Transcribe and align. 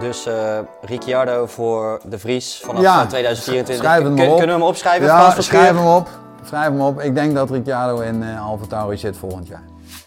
Dus 0.00 0.26
uh, 0.26 0.58
Ricciardo 0.80 1.46
voor 1.46 2.00
de 2.04 2.18
Vries 2.18 2.60
vanaf 2.64 2.82
ja, 2.82 3.02
eh, 3.02 3.08
2024. 3.08 3.76
Schrijf 3.76 4.02
hem 4.02 4.12
op. 4.12 4.36
Kunnen 4.36 4.56
we 4.56 4.62
hem 4.62 4.62
opschrijven? 4.62 5.06
Ja, 5.06 5.30
Frans 5.30 5.46
schrijf 5.46 5.76
hem 5.76 5.86
op. 5.86 6.08
Schrijf 6.44 6.64
hem 6.64 6.80
op. 6.80 7.00
Ik 7.00 7.14
denk 7.14 7.34
dat 7.34 7.50
Ricciardo 7.50 8.00
in 8.00 8.22
uh, 8.22 8.46
Alfa 8.46 8.66
Tauri 8.66 8.96
zit 8.96 9.16
volgend 9.16 9.48
jaar. 9.48 9.62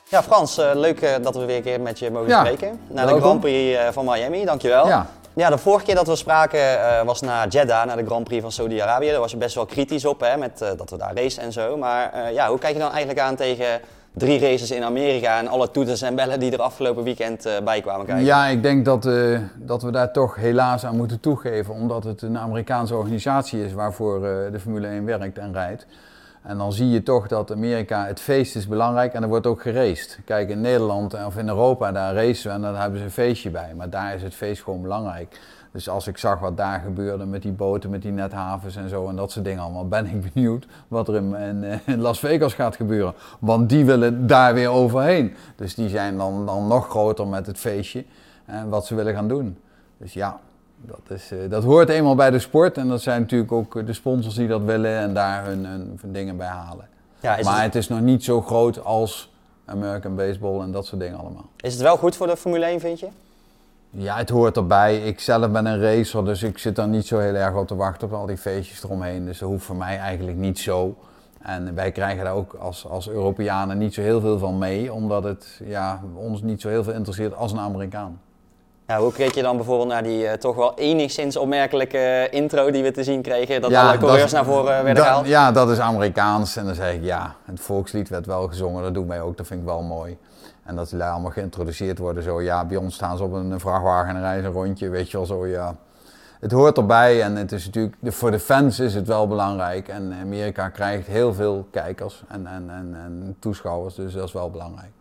Ja, 0.10 0.24
Frans, 0.24 0.60
uh, 0.60 0.66
leuk 0.74 1.20
dat 1.22 1.36
we 1.36 1.46
weer 1.46 1.56
een 1.56 1.64
keer 1.64 1.82
met 1.82 2.00
je 2.00 2.12
mogen 2.12 2.28
ja, 2.28 2.40
spreken. 2.40 2.80
Naar 2.88 3.08
de 3.08 3.20
Grand 3.20 3.40
Prix 3.40 3.80
van 3.92 4.06
Miami, 4.06 4.46
dankjewel. 4.46 4.88
Ja. 4.88 5.08
Ja, 5.34 5.50
de 5.50 5.58
vorige 5.58 5.86
keer 5.86 5.96
dat 5.96 6.08
we 6.08 6.16
spraken 6.16 6.62
was 7.06 7.22
naar 7.22 7.48
Jeddah, 7.48 7.86
naar 7.86 7.98
de 7.98 8.06
Grand 8.06 8.24
Prix 8.24 8.42
van 8.42 8.52
Saudi-Arabië. 8.52 9.10
Daar 9.10 9.20
was 9.20 9.32
je 9.32 9.38
best 9.38 9.56
wel 9.56 9.66
kritisch 9.66 10.06
op, 10.06 10.20
hè, 10.20 10.38
met 10.38 10.58
dat 10.78 10.90
we 10.90 10.98
daar 10.98 11.16
racen 11.16 11.44
en 11.44 11.52
zo. 11.52 11.78
Maar 11.78 12.34
ja, 12.34 12.48
hoe 12.48 12.60
kijk 12.60 12.74
je 12.74 12.80
dan 12.80 12.90
eigenlijk 12.90 13.20
aan 13.20 13.36
tegen 13.36 13.82
drie 14.20 14.40
races 14.40 14.72
in 14.72 14.84
Amerika 14.84 15.38
en 15.40 15.48
alle 15.48 15.72
toeters 15.72 16.02
en 16.02 16.16
bellen 16.16 16.40
die 16.40 16.52
er 16.52 16.62
afgelopen 16.62 17.04
weekend 17.04 17.46
uh, 17.46 17.54
bij 17.64 17.82
kwamen 17.82 18.06
kijken. 18.06 18.26
Ja, 18.26 18.46
ik 18.46 18.64
denk 18.64 18.86
dat, 18.86 19.06
uh, 19.06 19.40
dat 19.56 19.82
we 19.82 19.92
daar 19.92 20.12
toch 20.12 20.36
helaas 20.36 20.86
aan 20.86 20.96
moeten 20.96 21.20
toegeven, 21.20 21.74
omdat 21.74 22.04
het 22.04 22.22
een 22.22 22.38
Amerikaanse 22.38 22.96
organisatie 22.96 23.66
is 23.66 23.74
waarvoor 23.74 24.16
uh, 24.16 24.52
de 24.52 24.60
Formule 24.60 24.88
1 24.88 25.06
werkt 25.06 25.38
en 25.38 25.54
rijdt. 25.54 25.86
En 26.42 26.58
dan 26.58 26.74
zie 26.74 26.90
je 26.90 27.04
toch 27.04 27.28
dat 27.28 27.52
Amerika, 27.52 28.06
het 28.06 28.20
feest 28.20 28.56
is 28.56 28.68
belangrijk 28.68 29.14
en 29.14 29.24
er 29.24 29.30
wordt 29.30 29.48
ook 29.48 29.62
geraced. 29.62 30.20
Kijk, 30.26 30.50
in 30.50 30.62
Nederland 30.62 31.26
of 31.26 31.38
in 31.38 31.48
Europa, 31.48 31.92
daar 31.92 32.16
racen 32.16 32.50
we 32.50 32.56
en 32.56 32.62
dan 32.62 32.76
hebben 32.76 33.00
ze 33.00 33.06
een 33.06 33.12
feestje 33.12 33.50
bij. 33.50 33.74
Maar 33.76 33.90
daar 33.90 34.16
is 34.16 34.24
het 34.24 34.36
feest 34.36 34.64
gewoon 34.64 34.82
belangrijk. 34.82 35.40
Dus 35.72 35.90
als 35.90 36.08
ik 36.08 36.18
zag 36.18 36.40
wat 36.40 36.58
daar 36.58 36.80
gebeurde 36.80 37.26
met 37.26 37.42
die 37.42 37.52
boten, 37.52 37.90
met 37.90 38.02
die 38.02 38.12
nethavens 38.12 38.76
en 38.76 38.90
zo 38.90 39.08
en 39.08 39.16
dat 39.16 39.32
soort 39.32 39.46
dingen 39.46 39.64
allemaal, 39.64 39.88
ben 39.88 40.06
ik 40.06 40.22
benieuwd 40.34 40.68
wat 40.88 41.08
er 41.08 41.16
in, 41.16 41.36
in, 41.36 41.80
in 41.86 42.02
Las 42.02 42.20
Vegas 42.20 42.54
gaat 42.54 42.76
gebeuren. 42.76 43.14
Want 43.40 43.70
die 43.70 43.86
willen 43.86 44.28
daar 44.28 44.54
weer 44.54 44.70
overheen. 44.70 45.36
Dus 45.56 45.76
die 45.76 45.90
zijn 45.90 46.18
dan, 46.18 46.46
dan 46.46 46.68
nog 46.68 46.90
groter 46.90 47.28
met 47.28 47.46
het 47.46 47.58
feestje 47.58 48.06
en 48.46 48.70
wat 48.70 48.86
ze 48.86 48.96
willen 48.96 49.14
gaan 49.14 49.28
doen. 49.28 49.58
Dus 49.98 50.14
ja, 50.14 50.40
dat, 50.82 51.18
is, 51.18 51.32
dat 51.50 51.64
hoort 51.64 51.90
eenmaal 51.90 52.16
bij 52.16 52.32
de 52.32 52.40
sport 52.40 52.78
en 52.78 52.88
dat 52.88 53.02
zijn 53.02 53.22
natuurlijk 53.22 53.52
ook 53.52 53.86
de 53.86 53.94
sponsors 53.94 54.36
die 54.36 54.48
dat 54.48 54.62
willen 54.62 54.98
en 54.98 55.14
daar 55.14 55.46
hun, 55.46 55.66
hun, 55.66 56.00
dingen 56.04 56.38
bij 56.38 56.48
halen. 56.48 56.88
Ja, 57.20 57.38
maar 57.44 57.56
het... 57.56 57.64
het 57.64 57.76
is 57.76 57.88
nog 57.88 58.02
niet 58.02 58.24
zo 58.24 58.42
groot 58.42 58.84
als 58.84 59.32
American 59.66 60.16
Baseball 60.16 60.62
en 60.62 60.72
dat 60.72 60.86
soort 60.86 61.02
dingen 61.02 61.20
allemaal. 61.20 61.50
Is 61.58 61.74
het 61.74 61.82
wel 61.82 61.98
goed 61.98 62.16
voor 62.16 62.28
de 62.28 62.38
Formule 62.38 62.66
1, 62.66 62.80
vind 62.80 63.00
je? 63.00 63.08
Ja, 63.92 64.18
het 64.18 64.30
hoort 64.30 64.58
erbij. 64.58 64.98
Ik 64.98 65.20
zelf 65.20 65.52
ben 65.52 65.66
een 65.66 65.82
racer, 65.82 66.26
dus 66.26 66.44
ik 66.44 66.58
zit 66.58 66.76
dan 66.76 66.90
niet 66.90 67.08
zo 67.08 67.20
heel 67.20 67.34
erg 67.34 67.56
op 67.56 67.68
te 67.68 67.76
wachten 67.76 68.08
op 68.08 68.14
al 68.14 68.26
die 68.26 68.38
feestjes 68.38 68.84
eromheen. 68.84 69.26
Dus 69.26 69.40
dat 69.40 69.50
hoeft 69.50 69.66
voor 69.66 69.76
mij 69.76 69.98
eigenlijk 69.98 70.38
niet 70.38 70.60
zo. 70.60 70.96
En 71.42 71.76
wij 71.76 71.92
krijgen 71.92 72.24
daar 72.24 72.34
ook 72.34 72.54
als, 72.54 72.88
als 72.88 73.10
Europeanen 73.10 73.78
niet 73.78 73.94
zo 73.94 74.02
heel 74.02 74.20
veel 74.20 74.38
van 74.38 74.58
mee, 74.58 74.94
omdat 74.94 75.24
het 75.24 75.62
ja, 75.64 76.02
ons 76.16 76.42
niet 76.42 76.62
zo 76.62 76.70
heel 76.70 76.84
veel 76.84 76.94
interesseert 76.94 77.36
als 77.36 77.52
een 77.52 77.60
Amerikaan. 77.60 78.22
Ja, 78.90 79.00
hoe 79.00 79.14
keek 79.14 79.34
je 79.34 79.42
dan 79.42 79.56
bijvoorbeeld 79.56 79.88
naar 79.88 80.04
die 80.04 80.24
uh, 80.24 80.32
toch 80.32 80.56
wel 80.56 80.74
enigszins 80.78 81.38
opmerkelijke 81.38 82.28
intro 82.32 82.72
die 82.72 82.84
we 82.84 82.92
te 82.92 83.04
zien 83.04 83.22
kregen? 83.22 83.62
Dat 83.62 83.72
ja, 83.72 83.88
alle 83.88 83.98
coureurs 83.98 84.32
naar 84.32 84.46
voren 84.46 84.66
werden 84.66 84.96
dat, 84.96 85.04
gehaald? 85.06 85.28
Ja, 85.28 85.52
dat 85.52 85.70
is 85.70 85.80
Amerikaans. 85.80 86.56
En 86.56 86.66
dan 86.66 86.76
zeg 86.76 86.94
ik 86.94 87.04
ja, 87.04 87.36
het 87.46 87.60
volkslied 87.60 88.10
werd 88.10 88.26
wel 88.26 88.48
gezongen, 88.48 88.84
dat 88.84 88.94
doet 88.94 89.08
mij 89.08 89.22
ook, 89.22 89.38
dat 89.38 89.48
vind 89.48 89.60
ik 89.60 89.66
wel 89.66 89.82
mooi. 89.82 90.18
En 90.64 90.76
dat 90.76 90.90
die 90.90 91.04
allemaal 91.04 91.32
geïntroduceerd 91.32 91.98
worden. 91.98 92.24
Zo, 92.24 92.42
ja, 92.42 92.66
bij 92.66 92.78
ons 92.78 92.96
staan 92.96 93.18
ze 93.18 93.24
op 93.24 93.34
een 93.34 93.60
vrachtwagen 93.60 94.16
en 94.16 94.22
rijden 94.22 94.46
een 94.46 94.52
rondje, 94.52 94.90
weet 94.90 95.12
je 95.12 95.18
wel 95.18 95.26
zo, 95.26 95.48
ja. 95.48 95.76
Het 96.40 96.52
hoort 96.52 96.78
erbij 96.78 97.22
en 97.22 97.36
het 97.36 97.52
is 97.52 97.66
natuurlijk, 97.66 97.96
voor 98.04 98.32
de 98.32 98.40
fans 98.40 98.80
is 98.80 98.94
het 98.96 99.08
wel 99.08 99.28
belangrijk. 99.28 99.88
En 99.88 100.14
Amerika 100.22 100.70
krijgt 100.70 101.08
heel 101.08 101.34
veel 101.34 101.68
kijkers 101.72 102.24
en, 102.28 102.48
en, 102.48 102.70
en, 102.70 102.96
en 103.04 103.36
toeschouwers, 103.40 103.96
dus 103.96 104.14
dat 104.14 104.28
is 104.28 104.34
wel 104.34 104.50
belangrijk. 104.50 104.92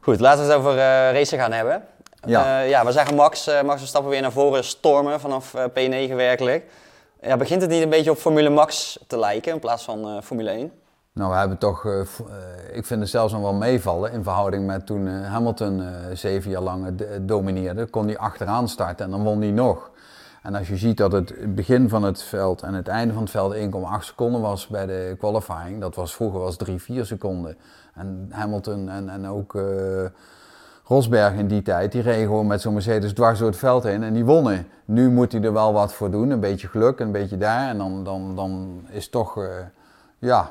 Goed, 0.00 0.20
laten 0.20 0.44
we 0.44 0.50
het 0.50 0.58
over 0.58 0.72
uh, 0.72 1.12
racen 1.12 1.38
gaan 1.38 1.52
hebben. 1.52 1.82
Ja. 2.26 2.62
Uh, 2.62 2.68
ja, 2.68 2.84
we 2.84 2.92
zagen 2.92 3.14
Max, 3.14 3.48
uh, 3.48 3.62
Max 3.62 3.86
stappen 3.86 4.10
weer 4.10 4.20
naar 4.20 4.32
voren 4.32 4.64
stormen 4.64 5.20
vanaf 5.20 5.54
P9 5.56 6.14
werkelijk. 6.14 6.64
Ja, 7.20 7.36
begint 7.36 7.60
het 7.60 7.70
niet 7.70 7.82
een 7.82 7.88
beetje 7.88 8.10
op 8.10 8.16
Formule 8.16 8.48
Max 8.48 8.98
te 9.06 9.18
lijken 9.18 9.52
in 9.52 9.58
plaats 9.58 9.84
van 9.84 10.22
Formule 10.22 10.50
1? 10.50 10.72
Nou, 11.12 11.30
we 11.30 11.36
hebben 11.36 11.58
toch, 11.58 11.84
ik 12.72 12.86
vind 12.86 13.00
het 13.00 13.10
zelfs 13.10 13.32
nog 13.32 13.42
wel 13.42 13.52
meevallen 13.52 14.12
in 14.12 14.22
verhouding 14.22 14.66
met 14.66 14.86
toen 14.86 15.06
Hamilton 15.06 15.82
zeven 16.12 16.50
jaar 16.50 16.62
lang 16.62 16.98
domineerde. 17.20 17.86
Kon 17.86 18.06
hij 18.06 18.18
achteraan 18.18 18.68
starten 18.68 19.04
en 19.04 19.10
dan 19.10 19.22
won 19.22 19.40
hij 19.40 19.50
nog. 19.50 19.90
En 20.42 20.54
als 20.54 20.68
je 20.68 20.76
ziet 20.76 20.96
dat 20.96 21.12
het 21.12 21.54
begin 21.54 21.88
van 21.88 22.02
het 22.02 22.22
veld 22.22 22.62
en 22.62 22.74
het 22.74 22.88
einde 22.88 23.14
van 23.14 23.22
het 23.22 23.30
veld 23.30 23.54
1,8 23.54 23.60
seconden 23.98 24.40
was 24.40 24.66
bij 24.66 24.86
de 24.86 25.16
qualifying, 25.18 25.80
dat 25.80 25.94
was 25.94 26.14
vroeger 26.14 26.40
was 26.40 26.56
3, 26.56 26.82
4 26.82 27.06
seconden. 27.06 27.56
En 27.94 28.28
Hamilton 28.30 28.88
en, 28.88 29.08
en 29.08 29.28
ook 29.28 29.54
Rosberg 30.84 31.34
in 31.34 31.46
die 31.46 31.62
tijd, 31.62 31.92
die 31.92 32.02
reden 32.02 32.26
gewoon 32.26 32.46
met 32.46 32.60
zo'n 32.60 32.72
Mercedes 32.72 33.12
dwars 33.12 33.38
door 33.38 33.48
het 33.48 33.56
veld 33.56 33.82
heen 33.82 34.02
en 34.02 34.12
die 34.12 34.24
wonnen. 34.24 34.66
Nu 34.84 35.10
moet 35.10 35.32
hij 35.32 35.42
er 35.42 35.52
wel 35.52 35.72
wat 35.72 35.92
voor 35.92 36.10
doen, 36.10 36.30
een 36.30 36.40
beetje 36.40 36.68
geluk, 36.68 37.00
een 37.00 37.12
beetje 37.12 37.38
daar. 37.38 37.68
En 37.68 37.78
dan, 37.78 38.04
dan, 38.04 38.36
dan 38.36 38.82
is 38.90 39.08
toch, 39.08 39.48
ja, 40.18 40.50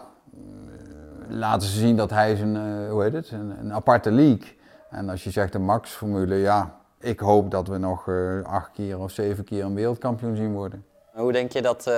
laten 1.28 1.68
ze 1.68 1.78
zien 1.78 1.96
dat 1.96 2.10
hij 2.10 2.32
is 2.32 2.40
een, 2.40 2.56
uh, 2.56 2.92
hoe 2.92 3.04
heet 3.04 3.14
het, 3.14 3.32
een, 3.32 3.74
aparte 3.74 4.12
league. 4.12 4.58
En 4.90 5.10
als 5.10 5.24
je 5.24 5.32
zegt 5.32 5.52
de 5.52 5.60
Max-formule, 5.60 6.36
ja, 6.36 6.76
ik 7.00 7.20
hoop 7.20 7.52
dat 7.52 7.68
we 7.68 7.78
nog 7.78 8.10
acht 8.44 8.72
keer 8.74 9.00
of 9.00 9.12
zeven 9.12 9.44
keer 9.44 9.64
een 9.64 9.76
wereldkampioen 9.76 10.36
zien 10.36 10.54
worden. 10.54 10.86
Hoe 11.12 11.32
denk 11.32 11.52
je 11.52 11.62
dat 11.62 11.92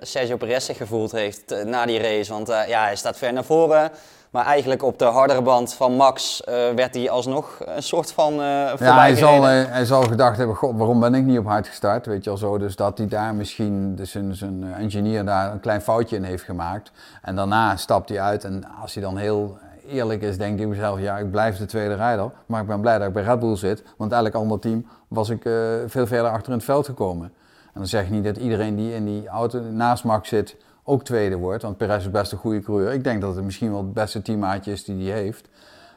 Sergio 0.00 0.36
Perez 0.36 0.66
zich 0.66 0.76
gevoeld 0.76 1.12
heeft 1.12 1.64
na 1.64 1.86
die 1.86 1.98
race? 1.98 2.32
Want 2.32 2.48
ja, 2.48 2.82
hij 2.82 2.96
staat 2.96 3.16
ver 3.16 3.32
naar 3.32 3.44
voren. 3.44 3.90
Maar 4.30 4.44
eigenlijk 4.44 4.82
op 4.82 4.98
de 4.98 5.04
hardere 5.04 5.42
band 5.42 5.74
van 5.74 5.92
Max 5.92 6.42
uh, 6.48 6.54
werd 6.74 6.94
hij 6.94 7.10
alsnog 7.10 7.58
een 7.64 7.82
soort 7.82 8.12
van 8.12 8.32
uh, 8.32 8.38
Ja, 8.78 8.98
hij 8.98 9.14
zal, 9.14 9.36
uh, 9.36 9.64
hij 9.66 9.84
zal 9.84 10.02
gedacht 10.02 10.36
hebben, 10.36 10.56
god, 10.56 10.76
waarom 10.76 11.00
ben 11.00 11.14
ik 11.14 11.24
niet 11.24 11.38
op 11.38 11.46
hard 11.46 11.68
gestart? 11.68 12.06
Weet 12.06 12.24
je 12.24 12.30
al 12.30 12.36
zo. 12.36 12.58
Dus 12.58 12.76
dat 12.76 12.98
hij 12.98 13.08
daar 13.08 13.34
misschien, 13.34 13.96
dus 13.96 14.10
zijn, 14.10 14.34
zijn 14.34 14.74
engineer 14.74 15.24
daar 15.24 15.52
een 15.52 15.60
klein 15.60 15.80
foutje 15.80 16.16
in 16.16 16.22
heeft 16.22 16.42
gemaakt. 16.42 16.92
En 17.22 17.36
daarna 17.36 17.76
stapt 17.76 18.08
hij 18.08 18.20
uit 18.20 18.44
en 18.44 18.64
als 18.82 18.94
hij 18.94 19.02
dan 19.02 19.16
heel 19.16 19.58
eerlijk 19.88 20.22
is, 20.22 20.38
denk 20.38 20.60
ik 20.60 20.66
mezelf, 20.66 21.00
ja, 21.00 21.18
ik 21.18 21.30
blijf 21.30 21.56
de 21.56 21.66
tweede 21.66 21.94
rijder. 21.94 22.30
Maar 22.46 22.60
ik 22.60 22.66
ben 22.66 22.80
blij 22.80 22.98
dat 22.98 23.06
ik 23.06 23.12
bij 23.12 23.22
Red 23.22 23.38
Bull 23.38 23.56
zit. 23.56 23.82
Want 23.96 24.12
elk 24.12 24.34
ander 24.34 24.58
team 24.58 24.86
was 25.08 25.28
ik 25.28 25.42
veel 25.86 26.06
verder 26.06 26.30
achter 26.30 26.52
in 26.52 26.56
het 26.56 26.64
veld 26.64 26.86
gekomen. 26.86 27.32
En 27.72 27.80
dan 27.80 27.86
zeg 27.86 28.02
ik 28.02 28.10
niet 28.10 28.24
dat 28.24 28.36
iedereen 28.36 28.76
die 28.76 28.94
in 28.94 29.04
die 29.04 29.28
auto 29.28 29.60
naast 29.60 30.04
Max 30.04 30.28
zit 30.28 30.56
ook 30.84 31.04
tweede 31.04 31.36
wordt. 31.36 31.62
Want 31.62 31.76
Perez 31.76 32.04
is 32.04 32.10
best 32.10 32.32
een 32.32 32.38
goede 32.38 32.60
coureur. 32.60 32.92
Ik 32.92 33.04
denk 33.04 33.20
dat 33.20 33.34
het 33.34 33.44
misschien 33.44 33.70
wel 33.70 33.82
het 33.82 33.92
beste 33.92 34.22
teammaatje 34.22 34.72
is 34.72 34.84
die 34.84 35.10
hij 35.10 35.20
heeft. 35.20 35.48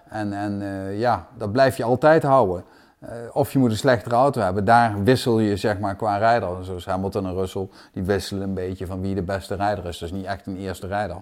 En, 0.10 0.34
en 0.34 0.62
uh, 0.62 1.00
ja, 1.00 1.28
dat 1.38 1.52
blijf 1.52 1.78
je 1.78 1.84
altijd 1.84 2.24
houden. 2.24 2.64
Uh, 3.04 3.10
of 3.34 3.52
je 3.54 3.60
moet 3.60 3.72
een 3.72 3.78
slechtere 3.78 4.16
auto 4.16 4.42
hebben. 4.42 4.66
Daar 4.66 5.04
wissel 5.04 5.40
je 5.40 5.58
zeg 5.58 5.80
maar 5.80 5.96
qua 5.96 6.18
rijder. 6.18 6.66
Zoals 6.66 6.86
Hamilton 6.86 7.26
en 7.26 7.34
Russell, 7.34 7.70
die 7.92 8.04
wisselen 8.04 8.44
een 8.44 8.54
beetje 8.54 8.86
van 8.86 9.02
wie 9.02 9.16
de 9.16 9.22
beste 9.22 9.56
rijder 9.56 9.86
is. 9.86 9.98
Dus 9.98 10.12
niet 10.12 10.26
echt 10.26 10.48
een 10.48 10.58
eerste 10.58 10.88
rijder. 10.88 11.18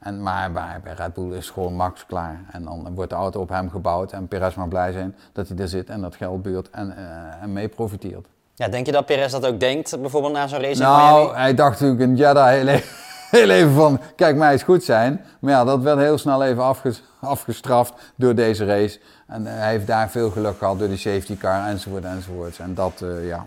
En, 0.00 0.22
maar 0.22 0.52
bij, 0.52 0.94
Red 0.96 1.14
Bull 1.14 1.32
is 1.32 1.50
gewoon 1.50 1.74
Max 1.74 2.06
klaar. 2.06 2.40
En 2.50 2.64
dan 2.64 2.94
wordt 2.94 3.10
de 3.10 3.16
auto 3.16 3.40
op 3.40 3.48
hem 3.48 3.70
gebouwd. 3.70 4.12
En 4.12 4.28
Perez 4.28 4.54
mag 4.54 4.68
blij 4.68 4.92
zijn 4.92 5.16
dat 5.32 5.48
hij 5.48 5.56
er 5.56 5.68
zit 5.68 5.88
en 5.90 6.00
dat 6.00 6.16
geld 6.16 6.42
buurt 6.42 6.70
en, 6.70 6.94
uh, 6.98 7.42
en 7.42 7.52
mee 7.52 7.68
profiteert. 7.68 8.26
Ja, 8.58 8.68
denk 8.68 8.86
je 8.86 8.92
dat 8.92 9.06
Perez 9.06 9.32
dat 9.32 9.46
ook 9.46 9.60
denkt, 9.60 10.00
bijvoorbeeld 10.00 10.32
na 10.32 10.46
zo'n 10.46 10.60
race 10.60 10.82
nou, 10.82 11.18
in 11.18 11.24
Miami? 11.24 11.38
hij 11.38 11.54
dacht 11.54 11.80
natuurlijk 11.80 12.10
in 12.10 12.16
Jeddah 12.16 12.48
heel 12.48 12.66
even, 12.66 12.88
heel 13.38 13.50
even 13.50 13.72
van, 13.72 14.00
kijk 14.14 14.36
mij 14.36 14.52
eens 14.52 14.62
goed 14.62 14.84
zijn. 14.84 15.24
Maar 15.40 15.52
ja, 15.52 15.64
dat 15.64 15.82
werd 15.82 15.98
heel 15.98 16.18
snel 16.18 16.44
even 16.44 16.62
afges, 16.62 17.02
afgestraft 17.20 17.92
door 18.14 18.34
deze 18.34 18.64
race. 18.64 18.98
En 19.26 19.42
uh, 19.42 19.48
hij 19.48 19.70
heeft 19.70 19.86
daar 19.86 20.10
veel 20.10 20.30
geluk 20.30 20.58
gehad 20.58 20.78
door 20.78 20.88
die 20.88 20.96
safety 20.96 21.36
car 21.36 21.66
enzovoort 21.66 22.04
enzovoort. 22.04 22.58
En 22.58 22.74
dat, 22.74 23.00
uh, 23.02 23.28
ja, 23.28 23.46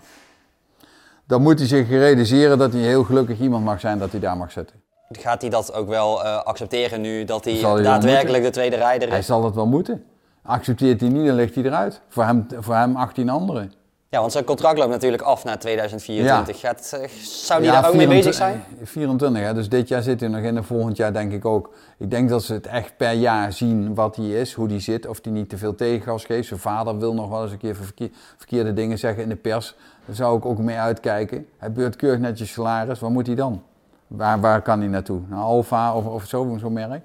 dan 1.28 1.42
moet 1.42 1.60
hij 1.60 1.68
zich 1.68 1.90
realiseren 1.90 2.58
dat 2.58 2.74
hij 2.74 2.82
heel 2.82 3.04
gelukkig 3.04 3.40
iemand 3.40 3.66
mag 3.66 3.80
zijn 3.80 4.00
dat 4.00 4.12
hij 4.12 4.20
daar 4.20 4.38
mag 4.38 4.52
zitten. 4.52 4.76
Gaat 5.10 5.42
hij 5.42 5.50
dat 5.50 5.74
ook 5.74 5.88
wel 5.88 6.26
uh, 6.26 6.44
accepteren 6.44 7.02
nu 7.02 7.26
dat 7.26 7.46
hij, 7.46 7.54
hij 7.54 7.82
daadwerkelijk 7.82 8.44
de 8.44 8.50
tweede 8.50 8.76
rijder 8.76 9.08
is? 9.08 9.14
Hij 9.14 9.24
zal 9.24 9.44
het 9.44 9.56
wel 9.56 9.68
moeten. 9.68 10.04
Accepteert 10.44 11.00
hij 11.00 11.10
niet, 11.10 11.26
dan 11.26 11.36
ligt 11.36 11.56
hij 11.56 11.64
eruit. 11.64 12.02
Voor 12.10 12.24
hem, 12.24 12.48
voor 12.60 12.76
hem 12.76 12.96
18 12.96 13.30
anderen. 13.30 13.79
Ja, 14.12 14.20
want 14.20 14.32
zijn 14.32 14.44
contract 14.44 14.78
loopt 14.78 14.92
natuurlijk 14.92 15.22
af 15.22 15.44
na 15.44 15.58
2024. 15.58 16.62
Ja. 16.62 16.68
Gaat, 16.68 17.00
zou 17.22 17.62
die 17.62 17.72
ja, 17.72 17.82
daar 17.82 17.90
ook 17.90 17.96
24, 17.96 18.08
mee 18.08 18.08
bezig 18.08 18.34
zijn? 18.34 18.64
24, 18.84 19.42
hè? 19.42 19.54
dus 19.54 19.70
dit 19.70 19.88
jaar 19.88 20.02
zit 20.02 20.20
hij 20.20 20.30
nog 20.30 20.42
in 20.42 20.58
en 20.58 20.64
volgend 20.64 20.98
jaar 20.98 21.14
denk 21.14 21.32
ik 21.32 21.46
ook. 21.46 21.74
Ik 21.98 22.12
denk 22.12 22.30
dat 22.30 22.44
ze 22.44 22.54
het 22.54 22.68
echt 22.68 22.98
per 22.98 23.12
jaar 23.12 23.54
zien 23.54 23.96
wat 23.96 24.16
hij 24.16 24.26
is, 24.26 24.54
hoe 24.54 24.68
hij 24.68 24.80
zit, 24.80 25.08
of 25.08 25.20
hij 25.22 25.32
niet 25.32 25.50
te 25.50 25.58
veel 25.58 25.76
tegengas 25.76 26.26
geeft. 26.26 26.48
Zijn 26.48 26.60
vader 26.60 26.98
wil 26.98 27.14
nog 27.14 27.30
wel 27.30 27.44
eens 27.44 27.52
een 27.52 27.58
keer 27.58 27.76
verkeer, 27.76 28.10
verkeerde 28.38 28.74
dingen 28.74 28.98
zeggen 28.98 29.24
in 29.24 29.30
de 29.30 29.36
pers. 29.36 29.76
Daar 30.06 30.16
zou 30.16 30.38
ik 30.38 30.46
ook 30.46 30.58
mee 30.58 30.78
uitkijken. 30.78 31.48
Hij 31.58 31.72
beurt 31.72 31.96
keurig 31.96 32.20
netjes 32.20 32.52
salaris, 32.52 33.00
waar 33.00 33.12
moet 33.12 33.28
hij 33.28 33.36
dan? 33.36 33.64
Waar, 34.08 34.40
waar 34.40 34.62
kan 34.62 34.80
hij 34.80 34.88
naartoe? 34.88 35.22
Naar 35.28 35.40
Alfa 35.40 35.96
of, 35.96 36.06
of 36.06 36.26
zo, 36.26 36.58
zo'n 36.60 36.74
merk? 36.74 37.04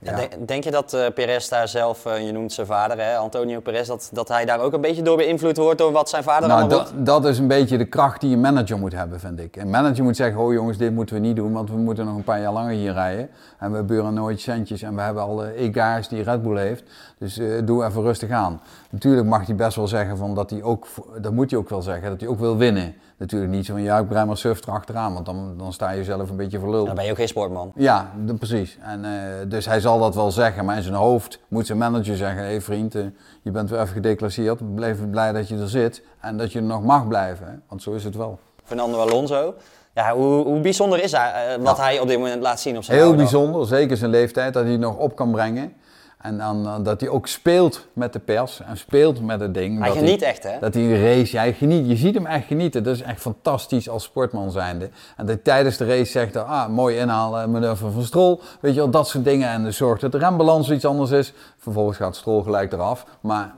Ja. 0.00 0.16
Denk, 0.16 0.48
denk, 0.48 0.64
je 0.64 0.70
dat 0.70 0.94
uh, 0.94 1.06
Perez 1.14 1.48
daar 1.48 1.68
zelf, 1.68 2.06
uh, 2.06 2.26
je 2.26 2.32
noemt 2.32 2.52
zijn 2.52 2.66
vader, 2.66 2.98
hè, 2.98 3.16
Antonio 3.16 3.60
Perez, 3.60 3.86
dat, 3.86 4.10
dat 4.12 4.28
hij 4.28 4.44
daar 4.44 4.60
ook 4.60 4.72
een 4.72 4.80
beetje 4.80 5.02
door 5.02 5.16
beïnvloed 5.16 5.56
wordt 5.56 5.78
door 5.78 5.92
wat 5.92 6.08
zijn 6.08 6.22
vader 6.22 6.48
nou, 6.48 6.60
allemaal 6.60 6.78
dat, 6.78 7.06
dat 7.06 7.24
is 7.24 7.38
een 7.38 7.46
beetje 7.46 7.78
de 7.78 7.84
kracht 7.84 8.20
die 8.20 8.34
een 8.34 8.40
manager 8.40 8.78
moet 8.78 8.92
hebben, 8.92 9.20
vind 9.20 9.40
ik. 9.40 9.56
Een 9.56 9.70
manager 9.70 10.04
moet 10.04 10.16
zeggen, 10.16 10.40
oh 10.40 10.52
jongens, 10.52 10.78
dit 10.78 10.92
moeten 10.92 11.14
we 11.14 11.20
niet 11.20 11.36
doen, 11.36 11.52
want 11.52 11.70
we 11.70 11.76
moeten 11.76 12.04
nog 12.04 12.16
een 12.16 12.24
paar 12.24 12.40
jaar 12.40 12.52
langer 12.52 12.72
hier 12.72 12.92
rijden. 12.92 13.30
En 13.58 13.72
we 13.72 13.82
buren 13.82 14.14
nooit 14.14 14.40
centjes 14.40 14.82
en 14.82 14.94
we 14.94 15.00
hebben 15.00 15.22
al 15.22 15.44
uh, 15.44 15.60
egaars 15.60 16.08
die 16.08 16.22
Red 16.22 16.42
Bull 16.42 16.58
heeft. 16.58 16.82
Dus 17.18 17.40
doe 17.64 17.84
even 17.84 18.02
rustig 18.02 18.30
aan. 18.30 18.60
Natuurlijk 18.90 19.26
mag 19.26 19.46
hij 19.46 19.54
best 19.54 19.76
wel 19.76 19.88
zeggen 19.88 20.16
van 20.16 20.34
dat 20.34 20.50
hij 20.50 20.62
ook, 20.62 20.86
dat 21.20 21.32
moet 21.32 21.50
hij 21.50 21.58
ook 21.58 21.68
wel 21.68 21.82
zeggen, 21.82 22.10
dat 22.10 22.20
hij 22.20 22.28
ook 22.28 22.38
wil 22.38 22.56
winnen 22.56 22.94
natuurlijk 23.18 23.52
niet 23.52 23.66
zo'n 23.66 23.82
ja, 23.82 23.98
ik 23.98 24.08
brei 24.08 24.26
maar 24.26 24.36
surf 24.36 24.66
erachteraan, 24.66 25.14
want 25.14 25.26
dan, 25.26 25.54
dan 25.56 25.72
sta 25.72 25.90
je 25.90 26.04
zelf 26.04 26.30
een 26.30 26.36
beetje 26.36 26.58
verluld. 26.58 26.86
Dan 26.86 26.94
ben 26.94 27.04
je 27.04 27.10
ook 27.10 27.16
geen 27.16 27.28
sportman. 27.28 27.72
Ja, 27.74 28.12
precies. 28.38 28.78
En, 28.82 29.04
uh, 29.04 29.10
dus 29.48 29.66
hij 29.66 29.80
zal 29.80 29.98
dat 29.98 30.14
wel 30.14 30.30
zeggen, 30.30 30.64
maar 30.64 30.76
in 30.76 30.82
zijn 30.82 30.94
hoofd 30.94 31.40
moet 31.48 31.66
zijn 31.66 31.78
manager 31.78 32.16
zeggen, 32.16 32.42
hé 32.42 32.48
hey 32.48 32.60
vriend, 32.60 32.94
uh, 32.94 33.02
je 33.42 33.50
bent 33.50 33.70
weer 33.70 33.80
even 33.80 33.92
gedeclasseerd, 33.92 34.74
blijf 34.74 35.10
blij 35.10 35.32
dat 35.32 35.48
je 35.48 35.58
er 35.58 35.68
zit 35.68 36.02
en 36.20 36.36
dat 36.36 36.52
je 36.52 36.58
er 36.58 36.64
nog 36.64 36.82
mag 36.82 37.08
blijven, 37.08 37.46
hè? 37.46 37.52
want 37.68 37.82
zo 37.82 37.92
is 37.92 38.04
het 38.04 38.16
wel. 38.16 38.38
Fernando 38.64 39.00
Alonso, 39.00 39.54
ja, 39.94 40.14
hoe, 40.14 40.44
hoe 40.44 40.60
bijzonder 40.60 41.02
is 41.02 41.12
hij, 41.12 41.56
uh, 41.58 41.64
wat 41.64 41.78
hij 41.78 42.00
op 42.00 42.08
dit 42.08 42.18
moment 42.18 42.42
laat 42.42 42.60
zien 42.60 42.76
op 42.76 42.82
zijn 42.82 42.98
Heel 42.98 43.14
bijzonder, 43.14 43.66
zeker 43.66 43.96
zijn 43.96 44.10
leeftijd, 44.10 44.52
dat 44.52 44.62
hij 44.62 44.72
het 44.72 44.80
nog 44.80 44.96
op 44.96 45.16
kan 45.16 45.30
brengen. 45.30 45.72
En 46.18 46.38
dan, 46.38 46.82
dat 46.82 47.00
hij 47.00 47.10
ook 47.10 47.26
speelt 47.26 47.86
met 47.92 48.12
de 48.12 48.18
pers 48.18 48.60
en 48.60 48.76
speelt 48.76 49.22
met 49.22 49.40
het 49.40 49.54
ding. 49.54 49.78
Hij 49.78 49.88
dat 49.88 49.96
geniet 49.96 50.22
echt, 50.22 50.42
hè? 50.42 50.58
Dat 50.60 50.74
hij 50.74 51.00
race, 51.02 51.36
hij 51.36 51.52
geniet. 51.52 51.88
Je 51.88 51.96
ziet 51.96 52.14
hem 52.14 52.26
echt 52.26 52.46
genieten. 52.46 52.82
Dat 52.82 52.94
is 52.94 53.02
echt 53.02 53.20
fantastisch 53.20 53.88
als 53.88 54.04
sportman 54.04 54.50
zijnde. 54.50 54.90
En 55.16 55.26
dat 55.26 55.44
tijdens 55.44 55.76
de 55.76 55.86
race 55.86 56.10
zegt, 56.10 56.36
ah, 56.36 56.68
mooi 56.68 56.96
inhalen, 56.96 57.50
manoeuvre 57.50 57.90
van 57.90 58.02
Strol. 58.02 58.40
Weet 58.60 58.74
je 58.74 58.80
wel, 58.80 58.90
dat 58.90 59.08
soort 59.08 59.24
dingen. 59.24 59.48
En 59.48 59.74
zorgt 59.74 60.00
dat 60.00 60.12
de 60.12 60.18
rembalans 60.18 60.70
iets 60.70 60.84
anders 60.84 61.10
is. 61.10 61.32
Vervolgens 61.58 61.96
gaat 61.96 62.16
Strol 62.16 62.42
gelijk 62.42 62.72
eraf. 62.72 63.06
Maar 63.20 63.52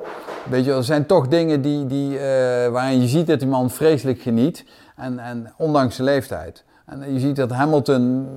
weet 0.49 0.65
je 0.65 0.69
wel, 0.71 0.79
er 0.79 0.85
zijn 0.85 1.07
toch 1.07 1.29
dingen 1.29 1.63
die, 1.63 1.87
die, 1.87 2.13
uh, 2.13 2.21
waarin 2.69 3.01
je 3.01 3.09
ziet 3.09 3.27
dat 3.27 3.39
die 3.39 3.49
man 3.49 3.71
vreselijk 3.71 4.21
geniet. 4.21 4.65
En, 4.97 5.19
en 5.19 5.53
ondanks 5.57 5.95
zijn 5.97 6.09
leeftijd. 6.09 6.65
En 6.91 7.13
je 7.13 7.21
ziet 7.21 7.37
dat 7.37 7.51
Hamilton, 7.51 8.29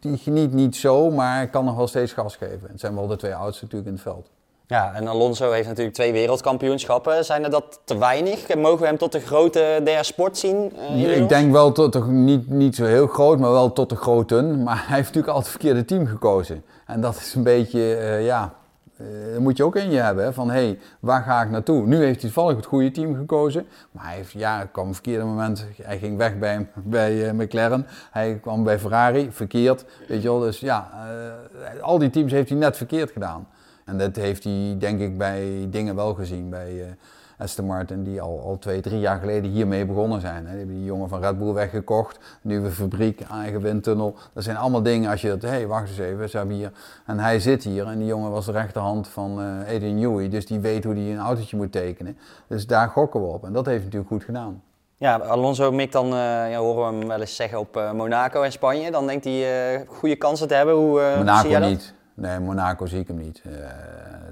die 0.00 0.16
geniet 0.16 0.52
niet 0.52 0.76
zo, 0.76 1.10
maar 1.10 1.48
kan 1.48 1.64
nog 1.64 1.76
wel 1.76 1.86
steeds 1.86 2.12
gas 2.12 2.36
geven. 2.36 2.68
Het 2.70 2.80
zijn 2.80 2.94
wel 2.94 3.06
de 3.06 3.16
twee 3.16 3.34
oudste 3.34 3.64
natuurlijk 3.64 3.90
in 3.90 3.94
het 3.94 4.02
veld. 4.02 4.30
Ja, 4.66 4.92
en 4.94 5.08
Alonso 5.08 5.50
heeft 5.50 5.68
natuurlijk 5.68 5.96
twee 5.96 6.12
wereldkampioenschappen. 6.12 7.24
Zijn 7.24 7.44
er 7.44 7.50
dat 7.50 7.80
te 7.84 7.98
weinig? 7.98 8.54
Mogen 8.54 8.80
we 8.80 8.86
hem 8.86 8.98
tot 8.98 9.12
de 9.12 9.20
grote 9.20 9.80
der 9.84 10.04
sport 10.04 10.38
zien? 10.38 10.72
Uh, 10.92 11.16
ik 11.16 11.28
denk 11.28 11.52
wel 11.52 11.72
tot 11.72 11.92
de, 11.92 12.04
niet, 12.04 12.48
niet 12.48 12.74
zo 12.74 12.84
heel 12.84 13.06
groot, 13.06 13.38
maar 13.38 13.50
wel 13.50 13.72
tot 13.72 13.88
de 13.88 13.96
groten. 13.96 14.62
Maar 14.62 14.76
hij 14.86 14.96
heeft 14.96 15.14
natuurlijk 15.14 15.34
altijd 15.34 15.52
het 15.52 15.62
verkeerde 15.62 15.84
team 15.84 16.06
gekozen. 16.06 16.64
En 16.86 17.00
dat 17.00 17.16
is 17.16 17.34
een 17.34 17.42
beetje, 17.42 17.78
uh, 17.78 18.24
ja, 18.24 18.52
uh, 19.00 19.38
moet 19.38 19.56
je 19.56 19.64
ook 19.64 19.76
in 19.76 19.90
je 19.90 19.98
hebben. 19.98 20.34
Van 20.34 20.50
hé, 20.50 20.64
hey, 20.64 20.78
waar 21.00 21.22
ga 21.22 21.42
ik 21.42 21.50
naartoe? 21.50 21.86
Nu 21.86 21.96
heeft 21.96 22.22
hij 22.22 22.30
toevallig 22.30 22.56
het 22.56 22.66
goede 22.66 22.90
team 22.90 23.14
gekozen. 23.14 23.66
Maar 23.90 24.04
hij 24.04 24.16
heeft, 24.16 24.32
ja, 24.32 24.64
kwam 24.64 24.88
een 24.88 24.94
verkeerde 24.94 25.24
moment. 25.24 25.66
Hij 25.82 25.98
ging 25.98 26.16
weg 26.16 26.38
bij, 26.38 26.66
bij 26.74 27.26
uh, 27.26 27.32
McLaren. 27.32 27.86
Hij 28.10 28.38
kwam 28.42 28.64
bij 28.64 28.78
Ferrari, 28.78 29.28
verkeerd. 29.32 29.84
Weet 30.08 30.22
je 30.22 30.28
wel, 30.28 30.40
dus 30.40 30.60
ja, 30.60 30.90
uh, 31.76 31.82
al 31.82 31.98
die 31.98 32.10
teams 32.10 32.32
heeft 32.32 32.48
hij 32.48 32.58
net 32.58 32.76
verkeerd 32.76 33.10
gedaan. 33.10 33.48
En 33.84 33.98
dat 33.98 34.16
heeft 34.16 34.44
hij 34.44 34.76
denk 34.78 35.00
ik 35.00 35.18
bij 35.18 35.66
dingen 35.70 35.94
wel 35.94 36.14
gezien. 36.14 36.50
Bij 36.50 36.96
Aston 37.40 37.66
Martin, 37.66 38.04
die 38.04 38.20
al, 38.20 38.40
al 38.44 38.58
twee, 38.58 38.80
drie 38.80 39.00
jaar 39.00 39.18
geleden 39.18 39.50
hiermee 39.50 39.86
begonnen 39.86 40.20
zijn. 40.20 40.46
Hè. 40.46 40.50
Die 40.50 40.58
hebben 40.58 40.76
die 40.76 40.84
jongen 40.84 41.08
van 41.08 41.20
Red 41.20 41.38
Bull 41.38 41.52
weggekocht, 41.52 42.18
nieuwe 42.42 42.70
fabriek, 42.70 43.20
eigen 43.20 43.60
windtunnel. 43.60 44.14
Dat 44.32 44.44
zijn 44.44 44.56
allemaal 44.56 44.82
dingen 44.82 45.10
als 45.10 45.20
je 45.20 45.28
dat, 45.28 45.42
hé, 45.42 45.48
hey, 45.48 45.66
wacht 45.66 45.88
eens 45.88 45.98
even, 45.98 46.28
ze 46.28 46.36
hebben 46.36 46.56
hier... 46.56 46.72
En 47.06 47.18
hij 47.18 47.40
zit 47.40 47.64
hier 47.64 47.86
en 47.86 47.98
die 47.98 48.06
jongen 48.06 48.30
was 48.30 48.46
de 48.46 48.52
rechterhand 48.52 49.08
van 49.08 49.40
uh, 49.40 49.74
Adrian 49.74 49.98
Newey, 49.98 50.28
dus 50.28 50.46
die 50.46 50.60
weet 50.60 50.84
hoe 50.84 50.94
hij 50.94 51.12
een 51.12 51.18
autootje 51.18 51.56
moet 51.56 51.72
tekenen. 51.72 52.18
Dus 52.46 52.66
daar 52.66 52.88
gokken 52.88 53.20
we 53.20 53.26
op 53.26 53.44
en 53.44 53.52
dat 53.52 53.66
heeft 53.66 53.84
natuurlijk 53.84 54.10
goed 54.10 54.24
gedaan. 54.24 54.62
Ja, 54.96 55.18
Alonso 55.18 55.72
mikt 55.72 55.92
dan, 55.92 56.06
uh, 56.06 56.50
ja, 56.50 56.58
horen 56.58 56.92
we 56.92 56.98
hem 56.98 57.08
wel 57.08 57.20
eens 57.20 57.36
zeggen, 57.36 57.58
op 57.58 57.76
uh, 57.76 57.92
Monaco 57.92 58.42
en 58.42 58.52
Spanje. 58.52 58.90
Dan 58.90 59.06
denkt 59.06 59.24
hij 59.24 59.74
uh, 59.74 59.80
goede 59.88 60.16
kansen 60.16 60.48
te 60.48 60.54
hebben. 60.54 60.74
Hoe 60.74 61.14
Monaco 61.16 61.58
niet. 61.58 61.94
Nee, 62.20 62.40
Monaco 62.40 62.86
zie 62.86 63.00
ik 63.00 63.08
hem 63.08 63.16
niet. 63.16 63.42
Uh, 63.46 63.52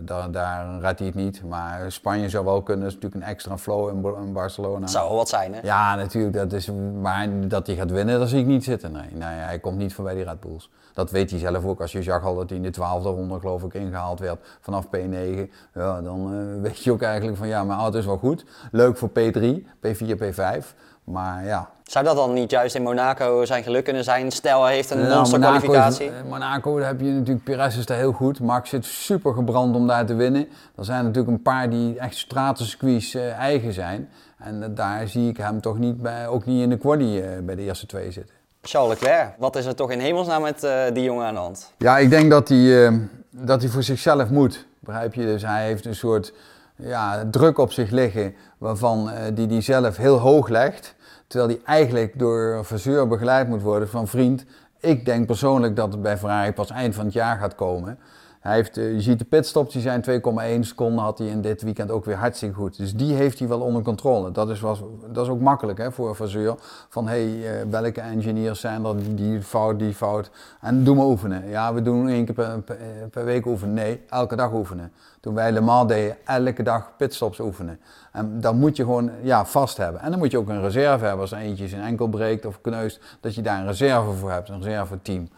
daar, 0.00 0.30
daar 0.30 0.80
redt 0.80 0.98
hij 0.98 1.08
het 1.08 1.16
niet. 1.16 1.42
Maar 1.44 1.92
Spanje 1.92 2.28
zou 2.28 2.44
wel 2.44 2.62
kunnen. 2.62 2.84
Dat 2.84 2.94
is 2.94 3.00
natuurlijk 3.00 3.24
een 3.24 3.30
extra 3.34 3.58
flow 3.58 3.88
in, 3.88 4.24
in 4.26 4.32
Barcelona. 4.32 4.80
Dat 4.80 4.90
zou 4.90 5.08
wel 5.08 5.16
wat 5.16 5.28
zijn, 5.28 5.54
hè? 5.54 5.60
Ja, 5.62 5.94
natuurlijk. 5.94 6.34
Dat 6.34 6.52
is, 6.52 6.70
maar 7.00 7.48
dat 7.48 7.66
hij 7.66 7.76
gaat 7.76 7.90
winnen, 7.90 8.18
dat 8.18 8.28
zie 8.28 8.40
ik 8.40 8.46
niet 8.46 8.64
zitten. 8.64 8.92
Nee, 8.92 9.10
nee 9.12 9.28
hij 9.28 9.58
komt 9.58 9.78
niet 9.78 9.94
voorbij 9.94 10.14
die 10.14 10.24
Red 10.24 10.40
Bulls. 10.40 10.70
Dat 10.92 11.10
weet 11.10 11.30
hij 11.30 11.38
zelf 11.38 11.64
ook. 11.64 11.80
Als 11.80 11.92
je 11.92 12.02
zag 12.02 12.24
al 12.24 12.34
dat 12.34 12.48
hij 12.48 12.58
in 12.58 12.64
de 12.64 12.70
twaalfde 12.70 13.08
ronde, 13.08 13.40
geloof 13.40 13.62
ik, 13.62 13.74
ingehaald 13.74 14.20
werd 14.20 14.58
vanaf 14.60 14.86
P9. 14.86 15.50
Ja, 15.74 16.00
dan 16.02 16.34
uh, 16.34 16.62
weet 16.62 16.82
je 16.84 16.92
ook 16.92 17.02
eigenlijk 17.02 17.36
van 17.36 17.48
ja, 17.48 17.64
mijn 17.64 17.78
auto 17.78 17.98
is 17.98 18.06
wel 18.06 18.18
goed. 18.18 18.44
Leuk 18.70 18.96
voor 18.96 19.10
P3, 19.10 19.42
P4, 19.86 20.16
P5. 20.18 20.64
Maar 21.04 21.44
ja, 21.44 21.68
zou 21.90 22.04
dat 22.04 22.16
dan 22.16 22.32
niet 22.32 22.50
juist 22.50 22.74
in 22.74 22.82
Monaco 22.82 23.44
zijn 23.44 23.62
geluk 23.62 23.84
kunnen 23.84 24.04
zijn? 24.04 24.30
Stel, 24.30 24.64
hij 24.64 24.74
heeft 24.74 24.90
een 24.90 25.00
nou, 25.00 25.14
monster 25.14 25.38
kwalificatie. 25.38 26.06
Monaco, 26.06 26.24
is, 26.24 26.30
Monaco 26.30 26.78
daar 26.78 26.88
heb 26.88 27.00
je 27.00 27.10
natuurlijk, 27.10 27.44
Perez 27.44 27.76
is 27.76 27.86
daar 27.86 27.96
heel 27.96 28.12
goed. 28.12 28.40
Max 28.40 28.70
zit 28.70 28.84
super 28.84 29.34
gebrand 29.34 29.76
om 29.76 29.86
daar 29.86 30.06
te 30.06 30.14
winnen. 30.14 30.48
Er 30.76 30.84
zijn 30.84 31.04
natuurlijk 31.04 31.28
een 31.28 31.42
paar 31.42 31.70
die 31.70 31.98
echt 31.98 32.16
stratencircuits 32.16 33.14
uh, 33.14 33.32
eigen 33.32 33.72
zijn. 33.72 34.08
En 34.38 34.62
uh, 34.62 34.66
daar 34.70 35.08
zie 35.08 35.28
ik 35.28 35.36
hem 35.36 35.60
toch 35.60 35.78
niet 35.78 36.02
bij, 36.02 36.26
ook 36.26 36.46
niet 36.46 36.62
in 36.62 36.68
de 36.68 36.76
quali 36.76 37.18
uh, 37.18 37.26
bij 37.42 37.54
de 37.54 37.62
eerste 37.62 37.86
twee 37.86 38.12
zitten. 38.12 38.34
Charles 38.62 38.90
Leclerc, 38.90 39.34
wat 39.38 39.56
is 39.56 39.66
er 39.66 39.74
toch 39.74 39.90
in 39.90 40.00
hemelsnaam 40.00 40.42
met 40.42 40.66
die 40.92 41.02
jongen 41.02 41.26
aan 41.26 41.34
de 41.34 41.40
hand? 41.40 41.72
Ja, 41.78 41.98
ik 41.98 42.10
denk 42.10 42.30
dat 42.30 42.48
hij, 42.48 42.98
dat 43.30 43.62
hij 43.62 43.70
voor 43.70 43.82
zichzelf 43.82 44.30
moet. 44.30 44.66
Begrijp 44.80 45.14
je? 45.14 45.24
Dus 45.24 45.42
hij 45.42 45.66
heeft 45.66 45.86
een 45.86 45.94
soort 45.94 46.32
ja, 46.76 47.24
druk 47.30 47.58
op 47.58 47.72
zich 47.72 47.90
liggen 47.90 48.34
waarvan 48.58 49.10
die 49.34 49.46
hij 49.46 49.60
zelf 49.60 49.96
heel 49.96 50.18
hoog 50.18 50.48
legt. 50.48 50.94
Terwijl 51.28 51.50
die 51.50 51.62
eigenlijk 51.64 52.18
door 52.18 52.54
een 52.54 52.64
begeleid 53.08 53.48
moet 53.48 53.62
worden 53.62 53.88
van 53.88 54.08
vriend. 54.08 54.44
Ik 54.80 55.04
denk 55.04 55.26
persoonlijk 55.26 55.76
dat 55.76 55.92
het 55.92 56.02
bij 56.02 56.18
Ferrari 56.18 56.52
pas 56.52 56.70
eind 56.70 56.94
van 56.94 57.04
het 57.04 57.14
jaar 57.14 57.38
gaat 57.38 57.54
komen. 57.54 57.98
Hij 58.40 58.54
heeft, 58.54 58.76
eh, 58.76 58.92
je 58.92 59.00
ziet 59.00 59.18
de 59.18 59.24
pitstops, 59.24 59.72
die 59.72 59.82
zijn 59.82 60.02
2,1 60.02 60.64
seconden, 60.64 61.04
had 61.04 61.18
hij 61.18 61.26
in 61.26 61.40
dit 61.40 61.62
weekend 61.62 61.90
ook 61.90 62.04
weer 62.04 62.16
hartstikke 62.16 62.54
goed. 62.54 62.76
Dus 62.76 62.94
die 62.94 63.14
heeft 63.14 63.38
hij 63.38 63.48
wel 63.48 63.60
onder 63.60 63.82
controle. 63.82 64.32
Dat 64.32 64.50
is, 64.50 64.60
was, 64.60 64.82
dat 65.12 65.24
is 65.24 65.30
ook 65.30 65.40
makkelijk 65.40 65.78
hè, 65.78 65.92
voor 65.92 66.14
friseur. 66.14 66.54
Van 66.88 67.08
hé, 67.08 67.40
hey, 67.40 67.62
uh, 67.62 67.70
welke 67.70 68.00
engineers 68.00 68.60
zijn 68.60 68.84
er, 68.84 69.14
die 69.14 69.42
fout, 69.42 69.78
die 69.78 69.94
fout. 69.94 70.30
En 70.60 70.84
doe 70.84 70.96
maar 70.96 71.06
oefenen. 71.06 71.48
Ja, 71.48 71.74
we 71.74 71.82
doen 71.82 72.08
één 72.08 72.24
keer 72.24 72.34
per, 72.34 72.76
per, 73.10 73.24
week 73.24 73.46
oefenen. 73.46 73.74
Nee, 73.74 74.00
elke 74.08 74.36
dag 74.36 74.52
oefenen. 74.52 74.92
Toen 75.20 75.34
wij 75.34 75.52
Le 75.52 75.60
Mans 75.60 75.88
deden, 75.88 76.16
elke 76.24 76.62
dag 76.62 76.90
pitstops 76.96 77.40
oefenen. 77.40 77.80
En 78.12 78.40
dan 78.40 78.58
moet 78.58 78.76
je 78.76 78.82
gewoon 78.82 79.10
ja, 79.22 79.46
vast 79.46 79.76
hebben. 79.76 80.00
En 80.00 80.10
dan 80.10 80.18
moet 80.18 80.30
je 80.30 80.38
ook 80.38 80.48
een 80.48 80.62
reserve 80.62 81.04
hebben 81.04 81.20
als 81.20 81.32
eentje 81.32 81.68
zijn 81.68 81.82
enkel 81.82 82.08
breekt 82.08 82.46
of 82.46 82.60
kneust. 82.60 83.00
Dat 83.20 83.34
je 83.34 83.42
daar 83.42 83.60
een 83.60 83.66
reserve 83.66 84.12
voor 84.12 84.30
hebt, 84.30 84.48
een 84.48 84.62
reserve-team. 84.62 85.28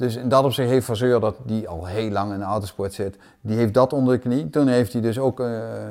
Dus 0.00 0.16
in 0.16 0.28
dat 0.28 0.44
opzicht 0.44 0.68
heeft 0.68 0.86
Vasseur, 0.86 1.20
dat 1.20 1.36
die 1.44 1.68
al 1.68 1.86
heel 1.86 2.10
lang 2.10 2.32
in 2.32 2.38
de 2.38 2.44
autosport 2.44 2.92
zit, 2.92 3.16
die 3.40 3.56
heeft 3.56 3.74
dat 3.74 3.92
onder 3.92 4.14
de 4.14 4.20
knie. 4.20 4.50
Toen 4.50 4.66
heeft 4.66 4.92
hij 4.92 5.02
dus 5.02 5.18
ook 5.18 5.40
uh, 5.40 5.46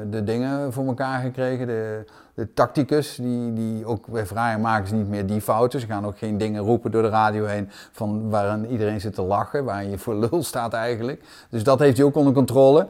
de 0.10 0.24
dingen 0.24 0.74
voor 0.74 0.86
elkaar 0.86 1.22
gekregen, 1.22 1.68
de, 1.68 2.06
de 2.34 2.54
tacticus, 2.54 3.16
die, 3.16 3.54
die 3.54 3.86
ook 3.86 4.08
bij 4.08 4.26
Ferrari 4.26 4.62
maken 4.62 4.88
ze 4.88 4.96
niet 4.96 5.10
meer 5.10 5.26
die 5.26 5.42
fouten. 5.42 5.80
Ze 5.80 5.86
gaan 5.86 6.06
ook 6.06 6.18
geen 6.18 6.38
dingen 6.38 6.62
roepen 6.62 6.92
door 6.92 7.02
de 7.02 7.10
radio 7.10 7.46
heen 7.46 7.68
van 7.92 8.30
waarin 8.30 8.68
iedereen 8.68 9.02
zit 9.02 9.14
te 9.14 9.22
lachen, 9.22 9.64
waar 9.64 9.86
je 9.86 9.98
voor 9.98 10.16
lul 10.16 10.44
staat 10.44 10.74
eigenlijk. 10.74 11.24
Dus 11.50 11.64
dat 11.64 11.80
heeft 11.80 11.98
hij 11.98 12.06
ook 12.06 12.16
onder 12.16 12.34
controle. 12.34 12.88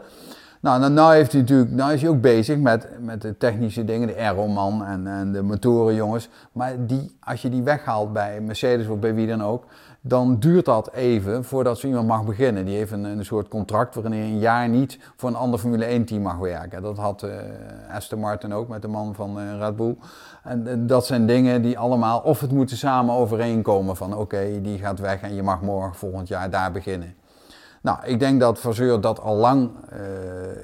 Nou, 0.62 0.80
nou, 0.80 0.92
nou, 0.92 1.14
heeft 1.14 1.32
hij 1.32 1.42
natuurlijk, 1.42 1.72
nou 1.72 1.94
is 1.94 2.02
hij 2.02 2.10
ook 2.10 2.22
bezig 2.22 2.58
met, 2.58 2.88
met 3.02 3.22
de 3.22 3.38
technische 3.38 3.86
dingen, 3.86 4.08
de 4.08 4.18
aeroman 4.18 4.86
en, 4.86 5.08
en 5.08 5.32
de 5.32 5.42
motorenjongens. 5.42 6.30
Maar 6.52 6.86
die, 6.86 7.18
als 7.20 7.42
je 7.42 7.50
die 7.50 7.64
weghaalt 7.64 8.14
bij 8.14 8.42
Mercedes 8.42 8.88
of 8.88 9.00
bij 9.00 9.14
wie 9.16 9.28
dan 9.28 9.44
ook, 9.44 9.66
dan 10.10 10.40
duurt 10.40 10.66
dat 10.66 10.92
even 10.94 11.44
voordat 11.44 11.80
zo 11.80 11.88
iemand 11.88 12.08
mag 12.08 12.26
beginnen. 12.26 12.66
Die 12.66 12.76
heeft 12.76 12.92
een, 12.92 13.04
een 13.04 13.26
soort 13.26 13.48
contract 13.48 13.96
waarin 13.96 14.14
hij 14.14 14.22
een 14.22 14.40
jaar 14.40 14.70
niet 14.70 15.00
voor 15.16 15.30
een 15.30 15.36
ander 15.36 15.60
Formule 15.60 15.86
1 15.86 16.06
team 16.06 16.22
mag 16.22 16.38
werken. 16.38 16.82
Dat 16.82 16.98
had 16.98 17.24
uh, 17.24 17.32
Aston 17.94 18.20
Martin 18.20 18.54
ook 18.54 18.68
met 18.68 18.82
de 18.82 18.88
man 18.88 19.16
van 19.16 19.40
uh, 19.40 19.58
Red 19.60 19.76
Bull. 19.76 19.96
En 20.44 20.88
dat 20.88 21.06
zijn 21.06 21.26
dingen 21.26 21.62
die 21.62 21.80
allemaal, 21.80 22.20
of 22.20 22.40
het 22.40 22.52
moeten 22.52 22.78
samen 22.78 23.16
overeenkomen 23.16 23.96
van 23.96 24.16
oké, 24.16 24.62
die 24.62 24.78
gaat 24.78 25.00
weg 25.00 25.22
en 25.22 25.36
je 25.36 25.44
mag 25.44 25.62
morgen 25.62 25.96
volgend 25.96 26.28
jaar 26.28 26.50
daar 26.50 26.72
beginnen. 26.72 27.14
Nou, 27.82 27.98
ik 28.04 28.20
denk 28.20 28.40
dat 28.40 28.60
Vasseur 28.60 29.02
dat 29.02 29.22
al 29.22 29.36
lang 29.36 29.70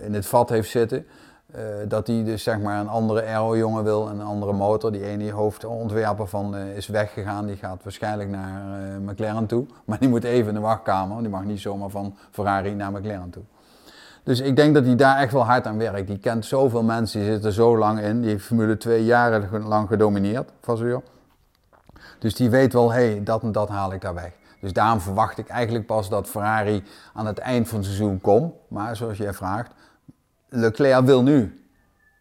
in 0.01 0.13
het 0.13 0.25
vat 0.25 0.49
heeft 0.49 0.69
zitten. 0.69 1.05
Uh, 1.55 1.61
dat 1.87 2.07
hij 2.07 2.23
dus 2.23 2.43
zeg 2.43 2.59
maar 2.59 2.79
een 2.79 2.87
andere 2.87 3.25
aero-jongen 3.25 3.83
wil, 3.83 4.07
een 4.07 4.21
andere 4.21 4.53
motor. 4.53 4.91
Die 4.91 5.05
ene 5.05 5.31
hoofdontwerper 5.31 6.27
van 6.27 6.55
uh, 6.55 6.75
is 6.77 6.87
weggegaan, 6.87 7.45
die 7.45 7.55
gaat 7.55 7.83
waarschijnlijk 7.83 8.29
naar 8.29 8.79
uh, 8.79 9.09
McLaren 9.09 9.45
toe. 9.45 9.65
Maar 9.85 9.99
die 9.99 10.09
moet 10.09 10.23
even 10.23 10.47
in 10.47 10.53
de 10.53 10.59
wachtkamer, 10.59 11.19
die 11.19 11.29
mag 11.29 11.43
niet 11.43 11.59
zomaar 11.59 11.89
van 11.89 12.15
Ferrari 12.31 12.73
naar 12.73 12.91
McLaren 12.91 13.29
toe. 13.29 13.43
Dus 14.23 14.39
ik 14.39 14.55
denk 14.55 14.73
dat 14.73 14.85
hij 14.85 14.95
daar 14.95 15.17
echt 15.17 15.31
wel 15.31 15.45
hard 15.45 15.67
aan 15.67 15.77
werkt. 15.77 16.07
Die 16.07 16.17
kent 16.17 16.45
zoveel 16.45 16.83
mensen, 16.83 17.19
die 17.19 17.31
zitten 17.31 17.51
zo 17.51 17.77
lang 17.77 17.99
in. 17.99 18.21
Die 18.21 18.29
heeft 18.29 18.45
Formule 18.45 18.77
2 18.77 19.05
jaren 19.05 19.63
lang 19.63 19.87
gedomineerd, 19.87 20.51
Vasseur. 20.61 21.01
Dus 22.19 22.35
die 22.35 22.49
weet 22.49 22.73
wel, 22.73 22.91
hé, 22.91 23.11
hey, 23.11 23.23
dat 23.23 23.43
en 23.43 23.51
dat 23.51 23.69
haal 23.69 23.93
ik 23.93 24.01
daar 24.01 24.13
weg. 24.13 24.31
Dus 24.59 24.73
daarom 24.73 24.99
verwacht 24.99 25.37
ik 25.37 25.47
eigenlijk 25.47 25.85
pas 25.85 26.09
dat 26.09 26.27
Ferrari 26.27 26.83
aan 27.13 27.25
het 27.25 27.37
eind 27.37 27.67
van 27.67 27.77
het 27.77 27.87
seizoen 27.87 28.21
komt. 28.21 28.53
Maar 28.67 28.95
zoals 28.95 29.17
jij 29.17 29.33
vraagt, 29.33 29.71
Leclerc 30.55 31.05
wil 31.05 31.23
nu. 31.23 31.65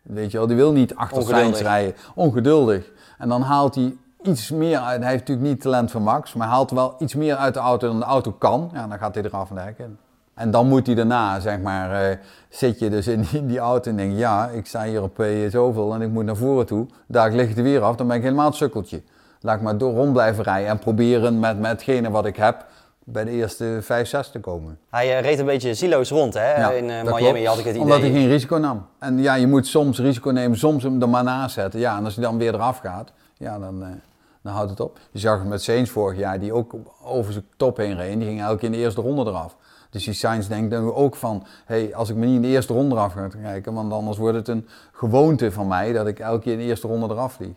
Weet 0.03 0.31
je 0.31 0.39
wel, 0.39 0.47
die 0.47 0.57
wil 0.57 0.73
niet 0.73 0.95
achter 0.95 1.23
Sainz 1.23 1.61
rijden. 1.61 1.95
Ongeduldig. 2.15 2.91
En 3.19 3.29
dan 3.29 3.43
haalt 3.43 3.75
hij 3.75 3.97
iets 4.23 4.51
meer 4.51 4.79
uit. 4.79 5.01
Hij 5.01 5.11
heeft 5.11 5.21
natuurlijk 5.29 5.49
niet 5.49 5.61
talent 5.61 5.91
van 5.91 6.03
Max, 6.03 6.35
maar 6.35 6.49
haalt 6.49 6.71
wel 6.71 6.95
iets 6.99 7.15
meer 7.15 7.37
uit 7.37 7.55
de 7.55 7.61
auto 7.61 7.87
dan 7.89 7.99
de 7.99 8.05
auto 8.05 8.33
kan. 8.33 8.71
Ja, 8.73 8.87
dan 8.87 8.99
gaat 8.99 9.15
hij 9.15 9.25
eraf 9.25 9.49
werken. 9.49 9.99
En 10.35 10.51
dan 10.51 10.69
moet 10.69 10.87
hij 10.87 10.95
daarna, 10.95 11.41
zeg 11.41 11.61
maar, 11.61 12.11
uh, 12.11 12.17
zit 12.49 12.79
je 12.79 12.91
dus 12.91 13.07
in 13.07 13.21
die, 13.31 13.47
die, 13.47 13.59
auto 13.59 13.91
en 13.91 13.97
denk 13.97 14.19
ja, 14.19 14.49
ik 14.49 14.67
sta 14.67 14.85
hier 14.85 15.03
op 15.03 15.21
uh, 15.21 15.51
zoveel 15.51 15.95
en 15.95 16.03
ik 16.03 16.11
moet 16.11 16.25
naar 16.25 16.37
voren 16.37 16.67
toe. 16.67 16.87
Daar 17.07 17.33
lig 17.33 17.51
ik 17.51 17.57
er 17.57 17.63
weer 17.63 17.83
af, 17.83 17.97
dan 17.97 18.07
ben 18.07 18.17
ik 18.17 18.23
helemaal 18.23 18.47
het 18.47 18.55
sukkeltje. 18.55 19.03
Laat 19.41 19.57
ik 19.57 19.63
maar 19.63 19.79
door 19.79 19.95
rond 19.95 20.13
blijven 20.13 20.45
rijden 20.45 20.69
en 20.69 20.79
proberen 20.79 21.39
met, 21.39 21.59
met 21.59 21.71
hetgene 21.71 22.11
wat 22.11 22.27
ik 22.27 22.37
heb 22.37 22.67
bij 23.05 23.25
de 23.25 23.31
eerste 23.31 23.79
5, 23.83 24.09
6 24.09 24.29
te 24.29 24.41
komen. 24.41 24.79
Hij 24.91 25.17
uh, 25.17 25.21
reed 25.21 25.39
een 25.39 25.47
beetje 25.47 25.75
zieloos 25.75 26.11
rond, 26.11 26.35
hè? 26.35 26.55
Ja, 26.57 26.71
in 26.71 26.87
Miami 26.87 27.47
had 27.47 27.59
ik 27.59 27.65
het 27.65 27.75
idee. 27.75 27.81
Omdat 27.81 28.01
hij 28.01 28.11
geen 28.11 28.29
risico 28.29 28.57
nam. 28.57 28.87
En 28.99 29.19
ja, 29.19 29.35
je 29.35 29.47
moet 29.47 29.67
soms 29.67 29.99
risico 29.99 30.31
nemen, 30.31 30.59
soms 30.59 30.83
hem 30.83 31.03
er 31.03 31.09
maar 31.09 31.25
naast 31.25 31.55
zetten. 31.55 31.81
Ja, 31.81 31.97
en 31.97 32.05
als 32.05 32.15
hij 32.15 32.25
dan 32.25 32.39
weer 32.39 32.55
eraf 32.55 32.79
gaat, 32.79 33.13
ja, 33.39 33.59
dan 33.59 34.01
dan 34.45 34.53
houdt 34.53 34.71
het 34.71 34.81
op. 34.81 34.99
Je 35.11 35.19
zag 35.19 35.39
het 35.39 35.49
met 35.49 35.63
Sainz 35.63 35.91
vorig 35.91 36.19
jaar, 36.19 36.41
die 36.41 36.53
ook 36.53 36.75
over 37.03 37.33
zijn 37.33 37.45
top 37.57 37.77
heen 37.77 37.97
reed. 37.97 38.19
Die 38.19 38.29
ging 38.29 38.41
elke 38.41 38.57
keer 38.57 38.69
in 38.69 38.73
de 38.73 38.79
eerste 38.79 39.01
ronde 39.01 39.31
eraf. 39.31 39.57
Dus 39.91 40.05
die 40.05 40.15
Sainz 40.15 40.47
denkt 40.47 40.71
dan 40.71 40.95
ook 40.95 41.17
van, 41.17 41.47
hey, 41.65 41.95
als 41.95 42.11
ik 42.11 42.17
me 42.17 42.27
niet 42.27 42.35
in 42.35 42.43
de 42.43 42.49
eerste 42.49 42.73
ronde 42.73 42.95
eraf 42.95 43.13
ga 43.13 43.29
kijken, 43.29 43.75
want 43.75 43.93
anders 43.93 44.19
wordt 44.19 44.37
het 44.37 44.49
een 44.49 44.69
gewoonte 44.93 45.53
van 45.53 45.69
mij 45.69 45.93
dat 45.93 46.07
ik 46.07 46.19
elke 46.19 46.43
keer 46.43 46.53
in 46.53 46.59
de 46.59 46.65
eerste 46.65 46.87
ronde 46.87 47.15
eraf 47.15 47.33
vlieg. 47.33 47.57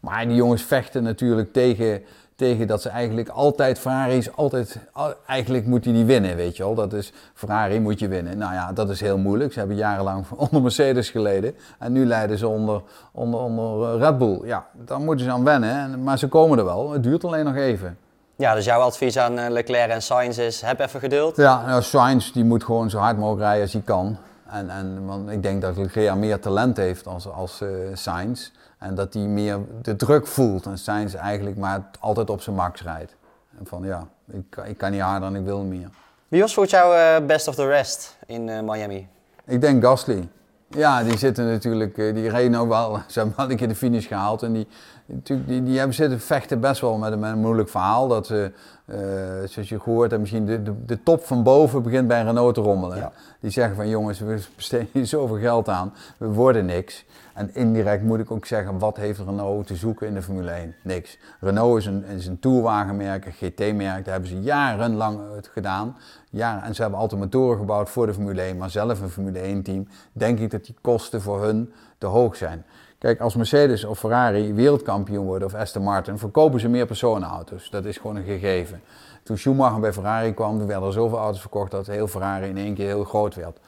Maar 0.00 0.26
die 0.26 0.36
jongens 0.36 0.62
vechten 0.62 1.02
natuurlijk 1.02 1.52
tegen 1.52 2.02
tegen 2.40 2.66
dat 2.66 2.82
ze 2.82 2.88
eigenlijk 2.88 3.28
altijd 3.28 3.78
Ferrari's 3.78 4.30
altijd 4.34 4.78
eigenlijk 5.26 5.66
moet 5.66 5.84
hij 5.84 5.92
die 5.92 6.04
winnen, 6.04 6.36
weet 6.36 6.56
je 6.56 6.62
wel. 6.62 6.74
Dat 6.74 6.92
is 6.92 7.12
Ferrari 7.34 7.80
moet 7.80 7.98
je 7.98 8.08
winnen. 8.08 8.38
Nou 8.38 8.52
ja, 8.52 8.72
dat 8.72 8.90
is 8.90 9.00
heel 9.00 9.18
moeilijk. 9.18 9.52
Ze 9.52 9.58
hebben 9.58 9.76
jarenlang 9.76 10.24
onder 10.50 10.62
Mercedes 10.62 11.10
geleden 11.10 11.54
en 11.78 11.92
nu 11.92 12.06
leiden 12.06 12.38
ze 12.38 12.48
onder, 12.48 12.82
onder, 13.12 13.40
onder 13.40 13.98
Red 13.98 14.18
Bull. 14.18 14.40
Ja, 14.44 14.66
daar 14.84 15.00
moeten 15.00 15.24
ze 15.24 15.32
aan 15.32 15.44
wennen, 15.44 16.02
maar 16.02 16.18
ze 16.18 16.28
komen 16.28 16.58
er 16.58 16.64
wel. 16.64 16.90
Het 16.90 17.02
duurt 17.02 17.24
alleen 17.24 17.44
nog 17.44 17.56
even. 17.56 17.98
Ja, 18.36 18.54
dus 18.54 18.64
jouw 18.64 18.80
advies 18.80 19.18
aan 19.18 19.38
eh, 19.38 19.50
Leclerc 19.50 19.90
en 19.90 20.02
Sainz 20.02 20.38
is: 20.38 20.60
heb 20.60 20.80
even 20.80 21.00
geduld. 21.00 21.36
Ja, 21.36 21.66
nou, 21.66 21.82
Sainz 21.82 22.32
die 22.32 22.44
moet 22.44 22.64
gewoon 22.64 22.90
zo 22.90 22.98
hard 22.98 23.16
mogelijk 23.16 23.42
rijden 23.42 23.62
als 23.62 23.72
hij 23.72 23.82
kan. 23.84 24.16
En, 24.50 24.70
en 24.70 25.06
want 25.06 25.30
ik 25.30 25.42
denk 25.42 25.62
dat 25.62 25.76
Leclerc 25.76 26.14
meer 26.14 26.40
talent 26.40 26.76
heeft 26.76 27.06
als, 27.06 27.32
als 27.32 27.60
uh, 27.60 27.68
Sainz. 27.94 28.50
En 28.80 28.94
dat 28.94 29.14
hij 29.14 29.22
meer 29.22 29.58
de 29.82 29.96
druk 29.96 30.26
voelt. 30.26 30.66
En 30.66 30.78
Sainz 30.78 31.14
eigenlijk 31.14 31.56
maar 31.56 31.90
altijd 31.98 32.30
op 32.30 32.40
zijn 32.40 32.56
max 32.56 32.82
rijdt. 32.82 33.16
En 33.58 33.66
van 33.66 33.82
ja, 33.82 34.06
ik, 34.30 34.56
ik 34.64 34.78
kan 34.78 34.90
niet 34.90 35.00
harder 35.00 35.28
en 35.28 35.36
ik 35.36 35.44
wil 35.44 35.62
meer. 35.62 35.88
Wie 36.28 36.40
was 36.40 36.54
voor 36.54 36.66
jou 36.66 36.96
uh, 36.96 37.26
best 37.26 37.48
of 37.48 37.54
the 37.54 37.66
rest 37.66 38.16
in 38.26 38.48
uh, 38.48 38.60
Miami? 38.60 39.08
Ik 39.44 39.60
denk 39.60 39.84
Gasly. 39.84 40.28
Ja, 40.68 41.02
die 41.02 41.18
zitten 41.18 41.46
natuurlijk, 41.46 41.94
die 41.94 42.28
reden 42.28 42.60
ook 42.60 42.68
wel, 42.68 43.00
ze 43.06 43.18
hebben 43.18 43.36
wel 43.36 43.50
een 43.50 43.56
keer 43.56 43.68
de 43.68 43.74
finish 43.74 44.06
gehaald. 44.06 44.42
En 44.42 44.52
die, 44.52 44.68
die, 45.12 45.44
die, 45.44 45.62
die 45.62 45.76
hebben 45.76 45.94
zitten 45.94 46.20
vechten 46.20 46.60
best 46.60 46.80
wel 46.80 46.98
met 46.98 47.12
een, 47.12 47.18
met 47.18 47.32
een 47.32 47.38
moeilijk 47.38 47.68
verhaal. 47.68 48.08
Dat 48.08 48.26
ze, 48.26 48.52
uh, 48.86 48.96
zoals 49.44 49.68
je 49.68 49.80
gehoord 49.80 50.10
hebt, 50.10 50.22
misschien 50.22 50.46
de, 50.46 50.62
de, 50.62 50.84
de, 50.84 51.02
top 51.02 51.24
van 51.24 51.42
boven 51.42 51.82
begint 51.82 52.08
bij 52.08 52.22
Renault 52.22 52.54
te 52.54 52.60
rommelen. 52.60 53.12
Die 53.40 53.50
zeggen 53.50 53.76
van 53.76 53.88
jongens, 53.88 54.18
we 54.18 54.38
besteden 54.56 55.06
zoveel 55.06 55.38
geld 55.38 55.68
aan, 55.68 55.92
we 56.16 56.26
worden 56.26 56.66
niks. 56.66 57.04
En 57.34 57.54
indirect 57.54 58.02
moet 58.02 58.18
ik 58.18 58.30
ook 58.30 58.46
zeggen, 58.46 58.78
wat 58.78 58.96
heeft 58.96 59.18
Renault 59.18 59.66
te 59.66 59.76
zoeken 59.76 60.06
in 60.06 60.14
de 60.14 60.22
Formule 60.22 60.50
1? 60.50 60.74
Niks. 60.82 61.18
Renault 61.40 61.78
is 61.78 61.86
een, 61.86 62.04
is 62.04 62.26
een 62.26 62.38
tourwagenmerk, 62.38 63.26
een 63.26 63.32
GT-merk, 63.32 64.04
daar 64.04 64.12
hebben 64.12 64.30
ze 64.30 64.40
jarenlang 64.40 65.18
het 65.34 65.46
gedaan. 65.46 65.96
Ja, 66.30 66.64
en 66.64 66.74
ze 66.74 66.82
hebben 66.82 67.00
altijd 67.00 67.20
motoren 67.20 67.58
gebouwd 67.58 67.90
voor 67.90 68.06
de 68.06 68.14
Formule 68.14 68.42
1, 68.42 68.56
maar 68.56 68.70
zelf 68.70 69.00
een 69.00 69.10
Formule 69.10 69.56
1-team. 69.56 69.88
Denk 70.12 70.38
ik 70.38 70.50
dat 70.50 70.64
die 70.64 70.76
kosten 70.80 71.22
voor 71.22 71.42
hun 71.42 71.72
te 71.98 72.06
hoog 72.06 72.36
zijn. 72.36 72.64
Kijk, 73.00 73.20
als 73.20 73.34
Mercedes 73.34 73.84
of 73.84 73.98
Ferrari 73.98 74.54
wereldkampioen 74.54 75.26
worden 75.26 75.48
of 75.48 75.54
Aston 75.54 75.82
Martin, 75.82 76.18
verkopen 76.18 76.60
ze 76.60 76.68
meer 76.68 76.86
personenauto's. 76.86 77.70
Dat 77.70 77.84
is 77.84 77.96
gewoon 77.96 78.16
een 78.16 78.24
gegeven. 78.24 78.80
Toen 79.22 79.38
Schumacher 79.38 79.80
bij 79.80 79.92
Ferrari 79.92 80.34
kwam, 80.34 80.66
werden 80.66 80.86
er 80.86 80.92
zoveel 80.92 81.18
auto's 81.18 81.40
verkocht 81.40 81.70
dat 81.70 81.86
heel 81.86 82.06
Ferrari 82.06 82.48
in 82.48 82.56
één 82.56 82.74
keer 82.74 82.86
heel 82.86 83.04
groot 83.04 83.34
werd. 83.34 83.58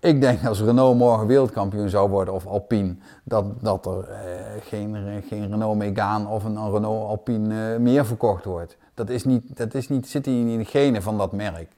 Ik 0.00 0.20
denk 0.20 0.46
als 0.46 0.60
Renault 0.60 0.96
morgen 0.96 1.26
wereldkampioen 1.26 1.88
zou 1.88 2.10
worden 2.10 2.34
of 2.34 2.46
Alpine, 2.46 2.96
dat, 3.24 3.44
dat 3.60 3.86
er 3.86 4.08
eh, 4.08 4.18
geen, 4.60 5.22
geen 5.28 5.50
Renault 5.50 5.76
Megane 5.76 6.28
of 6.28 6.44
een, 6.44 6.72
Renault 6.72 7.08
Alpine 7.08 7.72
eh, 7.72 7.80
meer 7.80 8.06
verkocht 8.06 8.44
wordt. 8.44 8.76
Dat, 8.94 9.10
is 9.10 9.24
niet, 9.24 9.56
dat 9.56 9.74
is 9.74 9.88
niet, 9.88 10.08
zit 10.08 10.26
in 10.26 10.58
de 10.58 10.64
genen 10.64 11.02
van 11.02 11.18
dat 11.18 11.32
merk. 11.32 11.68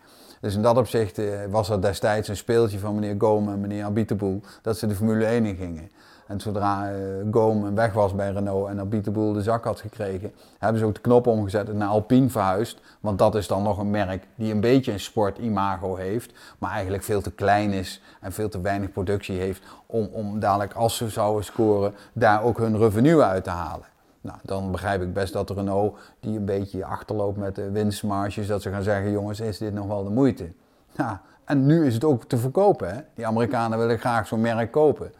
Dus 0.41 0.55
in 0.55 0.63
dat 0.63 0.77
opzicht 0.77 1.19
eh, 1.19 1.27
was 1.51 1.69
er 1.69 1.83
destijds 1.83 2.29
een 2.29 2.37
speeltje 2.37 2.79
van 2.79 2.95
meneer 2.95 3.15
Gome 3.19 3.53
en 3.53 3.61
meneer 3.61 3.85
Abiteboul 3.85 4.41
dat 4.63 4.79
ze 4.79 4.87
de 4.87 4.95
Formule 4.95 5.25
1 5.25 5.45
in 5.45 5.57
gingen. 5.57 5.91
En 6.31 6.41
zodra 6.41 6.93
uh, 6.93 7.69
weg 7.75 7.93
was 7.93 8.15
bij 8.15 8.33
Renault 8.33 8.69
en 8.69 8.81
Abiteboul 8.81 9.33
de 9.33 9.43
zak 9.43 9.65
had 9.65 9.81
gekregen, 9.81 10.33
hebben 10.59 10.81
ze 10.81 10.87
ook 10.87 10.95
de 10.95 11.01
knop 11.01 11.27
omgezet 11.27 11.69
en 11.69 11.77
naar 11.77 11.89
Alpine 11.89 12.29
verhuisd. 12.29 12.81
Want 13.01 13.19
dat 13.19 13.35
is 13.35 13.47
dan 13.47 13.63
nog 13.63 13.79
een 13.79 13.91
merk 13.91 14.27
die 14.35 14.53
een 14.53 14.61
beetje 14.61 14.93
een 14.93 15.01
sportimago 15.01 15.97
heeft, 15.97 16.33
maar 16.59 16.71
eigenlijk 16.71 17.03
veel 17.03 17.21
te 17.21 17.31
klein 17.31 17.73
is 17.73 18.03
en 18.21 18.33
veel 18.33 18.49
te 18.49 18.61
weinig 18.61 18.93
productie 18.93 19.39
heeft 19.39 19.63
om, 19.87 20.09
om 20.13 20.41
dadelijk 20.41 20.73
als 20.73 20.97
ze 20.97 21.09
zouden 21.09 21.45
scoren, 21.45 21.95
daar 22.13 22.43
ook 22.43 22.59
hun 22.59 22.79
revenue 22.79 23.23
uit 23.23 23.45
te 23.45 23.51
halen. 23.51 23.87
Nou, 24.21 24.39
dan 24.43 24.71
begrijp 24.71 25.03
ik 25.03 25.13
best 25.13 25.33
dat 25.33 25.51
Renault, 25.51 25.99
die 26.21 26.37
een 26.37 26.45
beetje 26.45 26.85
achterloopt 26.85 27.37
met 27.37 27.55
de 27.55 27.71
winstmarges, 27.71 28.47
dat 28.47 28.63
ze 28.63 28.71
gaan 28.71 28.83
zeggen, 28.83 29.11
jongens, 29.11 29.41
is 29.41 29.59
dit 29.59 29.75
nog 29.75 29.87
wel 29.87 30.05
de 30.05 30.11
moeite? 30.11 30.53
Ja, 30.97 31.21
en 31.45 31.67
nu 31.67 31.87
is 31.87 31.95
het 31.95 32.05
ook 32.05 32.25
te 32.25 32.37
verkopen. 32.37 32.95
Hè? 32.95 33.01
Die 33.15 33.27
Amerikanen 33.27 33.79
willen 33.79 33.99
graag 33.99 34.27
zo'n 34.27 34.41
merk 34.41 34.71
kopen. 34.71 35.13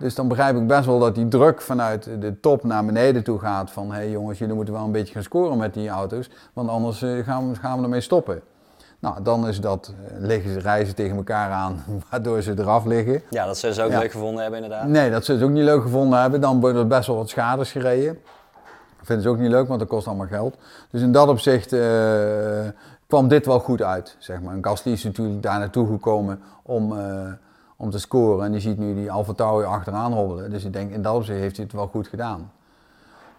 Dus 0.00 0.14
dan 0.14 0.28
begrijp 0.28 0.56
ik 0.56 0.66
best 0.66 0.86
wel 0.86 0.98
dat 0.98 1.14
die 1.14 1.28
druk 1.28 1.60
vanuit 1.60 2.04
de 2.20 2.40
top 2.40 2.64
naar 2.64 2.84
beneden 2.84 3.24
toe 3.24 3.38
gaat. 3.38 3.70
Van 3.70 3.90
hé 3.90 3.96
hey 3.96 4.10
jongens, 4.10 4.38
jullie 4.38 4.54
moeten 4.54 4.74
wel 4.74 4.84
een 4.84 4.92
beetje 4.92 5.12
gaan 5.14 5.22
scoren 5.22 5.58
met 5.58 5.74
die 5.74 5.88
auto's. 5.88 6.30
Want 6.52 6.68
anders 6.68 7.02
eh, 7.02 7.18
gaan 7.24 7.50
we, 7.50 7.58
gaan 7.58 7.76
we 7.76 7.82
ermee 7.82 8.00
stoppen. 8.00 8.40
Nou, 8.98 9.22
dan 9.22 9.48
is 9.48 9.60
dat, 9.60 9.94
eh, 10.08 10.14
liggen 10.18 10.52
ze 10.52 10.58
reizen 10.58 10.94
tegen 10.94 11.16
elkaar 11.16 11.50
aan, 11.50 11.84
waardoor 12.10 12.42
ze 12.42 12.54
eraf 12.58 12.84
liggen. 12.84 13.22
Ja, 13.30 13.46
dat 13.46 13.58
zullen 13.58 13.74
ze 13.74 13.82
ook 13.82 13.90
leuk 13.90 14.10
gevonden 14.10 14.42
hebben 14.42 14.62
inderdaad. 14.62 14.88
Nee, 14.88 15.10
dat 15.10 15.24
ze 15.24 15.44
ook 15.44 15.50
niet 15.50 15.64
leuk 15.64 15.82
gevonden 15.82 16.20
hebben. 16.20 16.40
Dan 16.40 16.60
worden 16.60 16.80
er 16.80 16.86
best 16.86 17.06
wel 17.06 17.16
wat 17.16 17.28
schades 17.28 17.72
gereden. 17.72 18.18
Dat 18.96 19.06
vinden 19.06 19.24
ze 19.24 19.30
ook 19.30 19.38
niet 19.38 19.50
leuk, 19.50 19.68
want 19.68 19.80
dat 19.80 19.88
kost 19.88 20.06
allemaal 20.06 20.26
geld. 20.26 20.56
Dus 20.90 21.00
in 21.00 21.12
dat 21.12 21.28
opzicht 21.28 21.72
uh, 21.72 21.80
kwam 23.06 23.28
dit 23.28 23.46
wel 23.46 23.60
goed 23.60 23.82
uit, 23.82 24.16
zeg 24.18 24.40
maar. 24.40 24.54
En 24.54 24.64
Gasly 24.64 24.92
is 24.92 25.04
natuurlijk 25.04 25.42
daar 25.42 25.58
naartoe 25.58 25.86
gekomen 25.86 26.42
om 26.62 26.94
om 27.80 27.90
te 27.90 27.98
scoren. 27.98 28.44
En 28.44 28.52
die 28.52 28.60
ziet 28.60 28.78
nu 28.78 28.94
die 28.94 29.10
Alfa 29.10 29.32
Tauri 29.32 29.66
achteraan 29.66 30.12
hobbelen. 30.12 30.50
Dus 30.50 30.64
ik 30.64 30.72
denk, 30.72 30.92
in 30.92 31.02
dat 31.02 31.14
opzicht 31.14 31.38
heeft 31.38 31.56
hij 31.56 31.64
het 31.64 31.74
wel 31.74 31.86
goed 31.86 32.08
gedaan. 32.08 32.52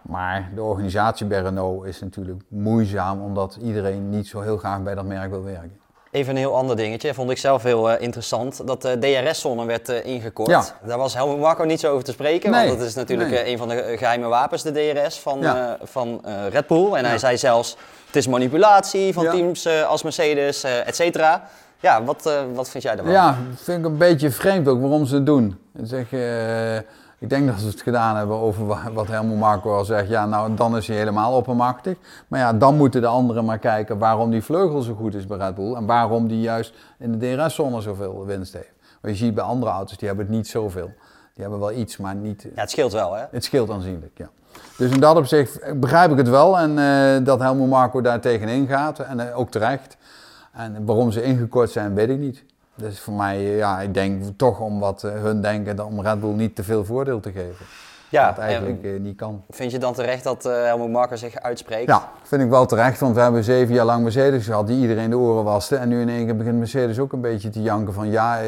Maar 0.02 0.50
de 0.54 0.62
organisatie 0.62 1.26
bij 1.26 1.40
Renault 1.40 1.86
is 1.86 2.00
natuurlijk 2.00 2.42
moeizaam, 2.48 3.20
omdat 3.20 3.58
iedereen 3.62 4.10
niet 4.10 4.26
zo 4.26 4.40
heel 4.40 4.56
graag 4.56 4.82
bij 4.82 4.94
dat 4.94 5.04
merk 5.04 5.30
wil 5.30 5.44
werken. 5.44 5.80
Even 6.10 6.30
een 6.30 6.38
heel 6.38 6.56
ander 6.56 6.76
dingetje, 6.76 7.14
vond 7.14 7.30
ik 7.30 7.38
zelf 7.38 7.62
heel 7.62 7.90
uh, 7.90 8.00
interessant. 8.00 8.66
Dat 8.66 8.82
de 8.82 8.98
DRS-zone 8.98 9.64
werd 9.64 9.88
uh, 9.88 10.04
ingekort. 10.04 10.50
Ja. 10.50 10.64
Daar 10.84 10.98
was 10.98 11.14
Helmut 11.14 11.64
niet 11.64 11.80
zo 11.80 11.92
over 11.92 12.04
te 12.04 12.12
spreken, 12.12 12.50
nee. 12.50 12.66
want 12.66 12.78
dat 12.78 12.88
is 12.88 12.94
natuurlijk 12.94 13.30
nee. 13.30 13.50
een 13.50 13.58
van 13.58 13.68
de 13.68 13.94
geheime 13.98 14.26
wapens, 14.26 14.62
de 14.62 14.72
DRS 14.72 15.18
van, 15.18 15.40
ja. 15.40 15.78
van 15.82 16.20
Red 16.50 16.66
Bull. 16.66 16.92
En 16.92 17.02
ja. 17.02 17.08
hij 17.08 17.18
zei 17.18 17.38
zelfs, 17.38 17.76
het 18.06 18.16
is 18.16 18.26
manipulatie 18.26 19.12
van 19.12 19.24
teams 19.24 19.68
als 19.86 20.02
Mercedes, 20.02 20.64
et 20.64 20.96
cetera. 20.96 21.48
Ja, 21.82 22.04
wat, 22.04 22.26
uh, 22.26 22.54
wat 22.54 22.70
vind 22.70 22.82
jij 22.82 22.96
ervan? 22.96 23.12
Ja, 23.12 23.36
vind 23.54 23.78
ik 23.78 23.84
een 23.84 23.96
beetje 23.96 24.30
vreemd 24.30 24.68
ook 24.68 24.80
waarom 24.80 25.06
ze 25.06 25.14
het 25.14 25.26
doen. 25.26 25.58
Zeg, 25.82 26.12
uh, 26.12 26.76
ik 27.18 27.28
denk 27.28 27.46
dat 27.46 27.58
ze 27.58 27.66
het 27.66 27.80
gedaan 27.80 28.16
hebben 28.16 28.36
over 28.36 28.66
wat 28.92 29.06
Helmut 29.06 29.38
Marco 29.38 29.76
al 29.76 29.84
zegt. 29.84 30.08
Ja, 30.08 30.26
nou 30.26 30.54
dan 30.54 30.76
is 30.76 30.86
hij 30.86 30.96
helemaal 30.96 31.36
oppermachtig. 31.36 31.96
Maar 32.28 32.40
ja, 32.40 32.52
dan 32.52 32.76
moeten 32.76 33.00
de 33.00 33.06
anderen 33.06 33.44
maar 33.44 33.58
kijken 33.58 33.98
waarom 33.98 34.30
die 34.30 34.42
vleugel 34.42 34.82
zo 34.82 34.94
goed 34.94 35.14
is 35.14 35.26
bij 35.26 35.38
Red 35.38 35.54
Bull. 35.54 35.74
En 35.74 35.86
waarom 35.86 36.28
die 36.28 36.40
juist 36.40 36.74
in 36.98 37.18
de 37.18 37.36
DRS-zone 37.36 37.80
zoveel 37.80 38.26
winst 38.26 38.52
heeft. 38.52 38.72
Want 39.00 39.18
je 39.18 39.24
ziet 39.24 39.34
bij 39.34 39.44
andere 39.44 39.72
auto's, 39.72 39.96
die 39.96 40.08
hebben 40.08 40.26
het 40.26 40.34
niet 40.34 40.48
zoveel. 40.48 40.90
Die 41.34 41.42
hebben 41.42 41.60
wel 41.60 41.72
iets, 41.72 41.96
maar 41.96 42.14
niet... 42.14 42.42
Ja, 42.42 42.60
het 42.60 42.70
scheelt 42.70 42.92
wel 42.92 43.14
hè? 43.14 43.24
Het 43.30 43.44
scheelt 43.44 43.70
aanzienlijk, 43.70 44.18
ja. 44.18 44.28
Dus 44.76 44.90
in 44.90 45.00
dat 45.00 45.16
opzicht 45.16 45.80
begrijp 45.80 46.10
ik 46.10 46.16
het 46.16 46.28
wel. 46.28 46.58
En 46.58 46.70
uh, 46.78 47.26
dat 47.26 47.40
Helmut 47.40 47.68
Marco 47.68 48.00
daar 48.00 48.20
tegenin 48.20 48.66
gaat. 48.66 48.98
En 48.98 49.34
ook 49.34 49.50
terecht. 49.50 49.96
En 50.52 50.84
waarom 50.84 51.10
ze 51.10 51.22
ingekort 51.22 51.70
zijn, 51.70 51.94
weet 51.94 52.08
ik 52.08 52.18
niet. 52.18 52.44
Dus 52.74 53.00
voor 53.00 53.14
mij, 53.14 53.42
ja, 53.42 53.80
ik 53.80 53.94
denk 53.94 54.22
toch 54.36 54.60
om 54.60 54.80
wat 54.80 55.04
eh, 55.04 55.12
hun 55.12 55.40
denken, 55.40 55.86
om 55.86 56.00
Red 56.00 56.20
Bull 56.20 56.34
niet 56.34 56.56
te 56.56 56.62
veel 56.62 56.84
voordeel 56.84 57.20
te 57.20 57.32
geven. 57.32 57.66
Ja, 58.08 58.26
wat 58.26 58.38
eigenlijk 58.38 58.82
uh, 58.82 59.00
niet 59.00 59.16
kan. 59.16 59.42
Vind 59.50 59.70
je 59.70 59.78
dan 59.78 59.94
terecht 59.94 60.24
dat 60.24 60.46
uh, 60.46 60.52
Helmut 60.52 60.90
Marker 60.90 61.18
zich 61.18 61.40
uitspreekt? 61.40 61.88
Ja, 61.88 62.08
vind 62.22 62.42
ik 62.42 62.48
wel 62.48 62.66
terecht, 62.66 63.00
want 63.00 63.14
we 63.14 63.20
hebben 63.20 63.44
zeven 63.44 63.74
jaar 63.74 63.84
lang 63.84 64.02
Mercedes 64.02 64.44
gehad 64.44 64.66
die 64.66 64.80
iedereen 64.80 65.10
de 65.10 65.16
oren 65.16 65.44
waste. 65.44 65.76
En 65.76 65.88
nu 65.88 66.00
in 66.00 66.08
één 66.08 66.24
keer 66.24 66.36
begint 66.36 66.58
Mercedes 66.58 66.98
ook 66.98 67.12
een 67.12 67.20
beetje 67.20 67.50
te 67.50 67.62
janken 67.62 67.94
van 67.94 68.10
ja, 68.10 68.40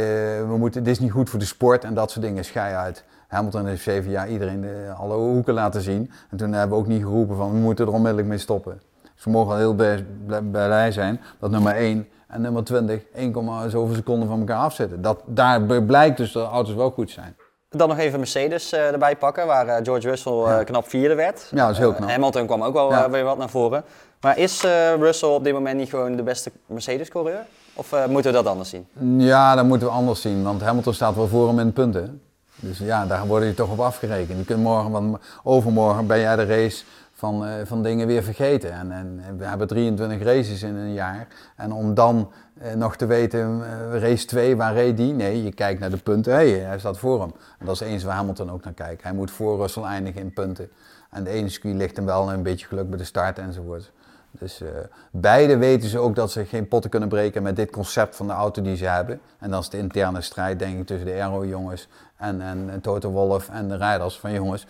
we 0.49 0.57
moeten, 0.57 0.83
dit 0.83 0.93
is 0.93 1.01
niet 1.01 1.11
goed 1.11 1.31
voor 1.31 1.39
de 1.39 1.45
sport 1.45 1.85
en 1.85 1.95
dat 1.95 2.11
soort 2.11 2.25
dingen, 2.25 2.45
schei 2.45 2.75
uit. 2.75 3.05
Hamilton 3.29 3.67
heeft 3.67 3.83
zeven 3.83 4.11
jaar 4.11 4.29
iedereen 4.29 4.61
de, 4.61 4.93
alle 4.97 5.15
hoeken 5.15 5.55
laten 5.55 5.81
zien. 5.81 6.11
En 6.31 6.37
toen 6.37 6.53
hebben 6.53 6.77
we 6.77 6.83
ook 6.83 6.89
niet 6.89 7.03
geroepen 7.03 7.37
van 7.37 7.53
we 7.53 7.59
moeten 7.59 7.87
er 7.87 7.93
onmiddellijk 7.93 8.29
mee 8.29 8.39
stoppen 8.39 8.81
Ze 9.25 9.31
mogen 9.31 9.53
al 9.53 9.59
heel 9.59 9.75
blij, 9.75 10.05
blij 10.51 10.93
zijn 10.93 11.21
dat 11.39 11.51
nummer 11.51 11.75
1 11.75 12.09
en 12.29 12.41
nummer 12.41 12.65
20 12.65 13.03
1, 13.15 13.71
zoveel 13.71 13.95
seconden 13.95 14.29
van 14.29 14.39
elkaar 14.39 14.59
afzitten. 14.59 15.03
Dat, 15.03 15.21
daar 15.27 15.83
blijkt 15.83 16.17
dus 16.17 16.33
dat 16.33 16.45
de 16.45 16.51
auto's 16.51 16.75
wel 16.75 16.91
goed 16.91 17.11
zijn. 17.11 17.37
Dan 17.69 17.89
nog 17.89 17.99
even 17.99 18.19
Mercedes 18.19 18.73
uh, 18.73 18.93
erbij 18.93 19.17
pakken, 19.17 19.47
waar 19.47 19.67
uh, 19.67 19.77
George 19.83 20.09
Russell 20.09 20.33
uh, 20.33 20.59
knap 20.65 20.89
vierde 20.89 21.15
werd. 21.15 21.49
Ja, 21.51 21.63
dat 21.63 21.71
is 21.71 21.79
heel 21.79 21.93
knap. 21.93 22.11
Hamilton 22.11 22.47
kwam 22.47 22.63
ook 22.63 22.73
wel 22.75 22.91
ja. 22.91 23.11
weer 23.11 23.25
wat 23.25 23.39
naar 23.39 23.49
voren. 23.49 23.85
Maar 24.21 24.39
is 24.39 24.63
Russell 24.99 25.29
op 25.29 25.45
dit 25.45 25.53
moment 25.53 25.79
niet 25.79 25.89
gewoon 25.89 26.17
de 26.17 26.23
beste 26.23 26.51
Mercedes-coureur? 26.67 27.45
Of 27.75 28.07
moeten 28.09 28.31
we 28.31 28.37
dat 28.37 28.47
anders 28.47 28.69
zien? 28.69 28.87
Ja, 29.19 29.55
dat 29.55 29.65
moeten 29.65 29.89
we 29.89 29.93
anders 29.95 30.21
zien, 30.21 30.43
want 30.43 30.63
Hamilton 30.63 30.95
staat 30.95 31.15
wel 31.15 31.29
voor 31.29 31.49
hem 31.49 31.59
in 31.59 31.73
punten. 31.73 32.23
Dus 32.57 32.79
ja, 32.79 33.07
daar 33.07 33.27
worden 33.27 33.49
je 33.49 33.55
toch 33.55 33.71
op 33.71 33.81
afgerekend. 33.81 34.39
Je 34.39 34.45
kunt 34.45 34.63
morgen, 34.63 34.91
want 34.91 35.19
overmorgen 35.43 36.07
ben 36.07 36.19
jij 36.19 36.37
de 36.37 36.45
race 36.45 36.85
van, 37.25 37.67
van 37.67 37.83
dingen 37.83 38.07
weer 38.07 38.23
vergeten. 38.23 38.73
En, 38.73 38.93
en 38.93 39.39
we 39.39 39.45
hebben 39.45 39.67
23 39.67 40.23
races 40.23 40.63
in 40.63 40.75
een 40.75 40.93
jaar. 40.93 41.27
En 41.57 41.73
om 41.73 41.95
dan 41.95 42.31
eh, 42.59 42.75
nog 42.75 42.97
te 42.97 43.07
weten, 43.07 43.63
eh, 43.63 44.01
race 44.01 44.27
2, 44.27 44.57
waar 44.57 44.75
reed 44.75 44.97
die? 44.97 45.13
Nee, 45.13 45.45
je 45.45 45.53
kijkt 45.53 45.81
naar 45.81 45.91
de 45.91 45.97
punten. 45.97 46.33
Hey, 46.33 46.51
hij 46.51 46.79
staat 46.79 46.99
voor 46.99 47.21
hem. 47.21 47.33
En 47.59 47.67
dat 47.67 47.75
is 47.75 47.81
eens 47.81 48.05
waar 48.05 48.15
Hamilton 48.15 48.51
ook 48.51 48.65
naar 48.65 48.73
kijkt. 48.73 49.03
Hij 49.03 49.13
moet 49.13 49.31
voor 49.31 49.59
Russell 49.59 49.83
eindigen 49.83 50.21
in 50.21 50.33
punten. 50.33 50.71
En 51.11 51.25
de 51.25 51.31
ene 51.31 51.49
circuit 51.49 51.75
ligt 51.75 51.97
hem 51.97 52.05
wel 52.05 52.33
een 52.33 52.43
beetje 52.43 52.67
geluk 52.67 52.89
bij 52.89 52.99
de 52.99 53.05
start 53.05 53.39
enzovoort. 53.39 53.93
Dus 54.31 54.63
beide 55.11 55.57
weten 55.57 55.89
ze 55.89 55.99
ook 55.99 56.15
dat 56.15 56.31
ze 56.31 56.45
geen 56.45 56.69
potten 56.69 56.91
kunnen 56.91 57.09
breken 57.09 57.43
met 57.43 57.57
dit 57.57 57.71
concept 57.71 58.17
van 58.17 58.27
de 58.27 58.33
auto 58.33 58.63
die 58.63 58.77
ze 58.77 58.85
hebben. 58.85 59.21
En 59.39 59.51
dat 59.51 59.63
is 59.63 59.69
de 59.69 59.79
interne 59.79 60.21
strijd, 60.21 60.59
denk 60.59 60.79
ik, 60.79 60.87
tussen 60.87 61.07
de 61.07 61.13
aero-jongens 61.13 61.89
en, 62.17 62.41
en, 62.41 62.71
en 62.71 62.81
Toto 62.81 63.11
Wolff 63.11 63.49
en 63.49 63.69
de 63.69 63.77
rijders. 63.77 64.19
Van 64.19 64.33
jongens, 64.33 64.67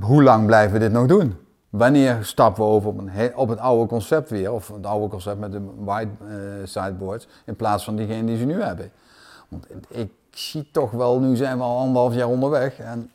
hoe 0.00 0.22
lang 0.22 0.46
blijven 0.46 0.72
we 0.72 0.78
dit 0.78 0.92
nog 0.92 1.06
doen? 1.06 1.48
Wanneer 1.70 2.18
stappen 2.24 2.64
we 2.64 2.70
over 2.70 2.88
op, 2.88 2.98
een, 2.98 3.36
op 3.36 3.48
het 3.48 3.58
oude 3.58 3.86
concept 3.86 4.30
weer, 4.30 4.52
of 4.52 4.68
het 4.68 4.86
oude 4.86 5.08
concept 5.08 5.38
met 5.38 5.52
de 5.52 5.60
white 5.78 6.10
uh, 6.22 6.36
sideboards, 6.64 7.28
in 7.44 7.56
plaats 7.56 7.84
van 7.84 7.96
diegene 7.96 8.24
die 8.24 8.36
ze 8.36 8.44
nu 8.44 8.62
hebben? 8.62 8.90
Want 9.48 9.66
ik 9.88 10.12
zie 10.30 10.68
toch 10.72 10.90
wel, 10.90 11.20
nu 11.20 11.36
zijn 11.36 11.56
we 11.56 11.62
al 11.62 11.78
anderhalf 11.78 12.14
jaar 12.14 12.28
onderweg 12.28 12.78
en 12.78 13.10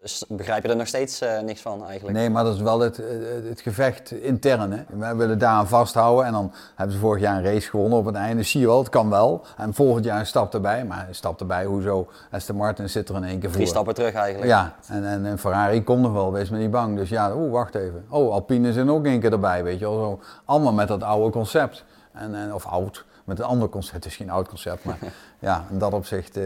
dus 0.00 0.24
begrijp 0.28 0.62
je 0.62 0.68
er 0.68 0.76
nog 0.76 0.86
steeds 0.86 1.22
uh, 1.22 1.40
niks 1.40 1.60
van 1.60 1.86
eigenlijk? 1.86 2.18
Nee, 2.18 2.30
maar 2.30 2.44
dat 2.44 2.54
is 2.54 2.60
wel 2.60 2.80
het, 2.80 3.00
het 3.48 3.60
gevecht 3.60 4.10
intern. 4.10 4.72
Hè? 4.72 4.82
Wij 4.88 5.16
willen 5.16 5.38
daar 5.38 5.50
aan 5.50 5.68
vasthouden 5.68 6.26
en 6.26 6.32
dan 6.32 6.52
hebben 6.74 6.94
ze 6.94 7.00
vorig 7.00 7.22
jaar 7.22 7.36
een 7.36 7.44
race 7.44 7.68
gewonnen 7.70 7.98
op 7.98 8.04
het 8.04 8.14
einde. 8.14 8.42
Zie 8.42 8.60
je 8.60 8.66
wel, 8.66 8.78
het 8.78 8.88
kan 8.88 9.10
wel. 9.10 9.44
En 9.56 9.74
volgend 9.74 10.04
jaar 10.04 10.18
een 10.18 10.26
stap 10.26 10.54
erbij, 10.54 10.84
maar 10.84 11.08
een 11.08 11.14
stap 11.14 11.40
erbij, 11.40 11.64
hoezo? 11.64 12.08
Aston 12.30 12.56
Martin 12.56 12.88
zit 12.88 13.08
er 13.08 13.16
in 13.16 13.24
één 13.24 13.38
keer 13.38 13.48
voor. 13.48 13.58
Drie 13.58 13.66
stappen 13.66 13.94
terug 13.94 14.14
eigenlijk. 14.14 14.50
Ja, 14.50 14.74
en, 14.86 15.04
en, 15.04 15.26
en 15.26 15.38
Ferrari 15.38 15.84
komt 15.84 16.02
nog 16.02 16.12
wel, 16.12 16.32
wees 16.32 16.50
me 16.50 16.58
niet 16.58 16.70
bang. 16.70 16.96
Dus 16.96 17.08
ja, 17.08 17.34
oeh, 17.34 17.52
wacht 17.52 17.74
even. 17.74 18.04
Oh, 18.08 18.32
Alpine 18.32 18.68
is 18.68 18.78
ook 18.78 19.04
één 19.04 19.20
keer 19.20 19.32
erbij, 19.32 19.64
weet 19.64 19.78
je 19.78 19.84
wel. 19.84 19.94
Zo. 19.94 20.20
Allemaal 20.44 20.72
met 20.72 20.88
dat 20.88 21.02
oude 21.02 21.30
concept. 21.30 21.84
En, 22.12 22.34
en, 22.34 22.54
of 22.54 22.66
oud, 22.66 23.04
met 23.24 23.38
een 23.38 23.44
ander 23.44 23.68
concept. 23.68 23.94
Het 23.94 24.04
is 24.04 24.16
geen 24.16 24.30
oud 24.30 24.48
concept, 24.48 24.84
maar 24.84 24.98
ja, 25.38 25.64
in 25.70 25.78
dat 25.78 25.92
opzicht... 25.92 26.36
Uh, 26.36 26.44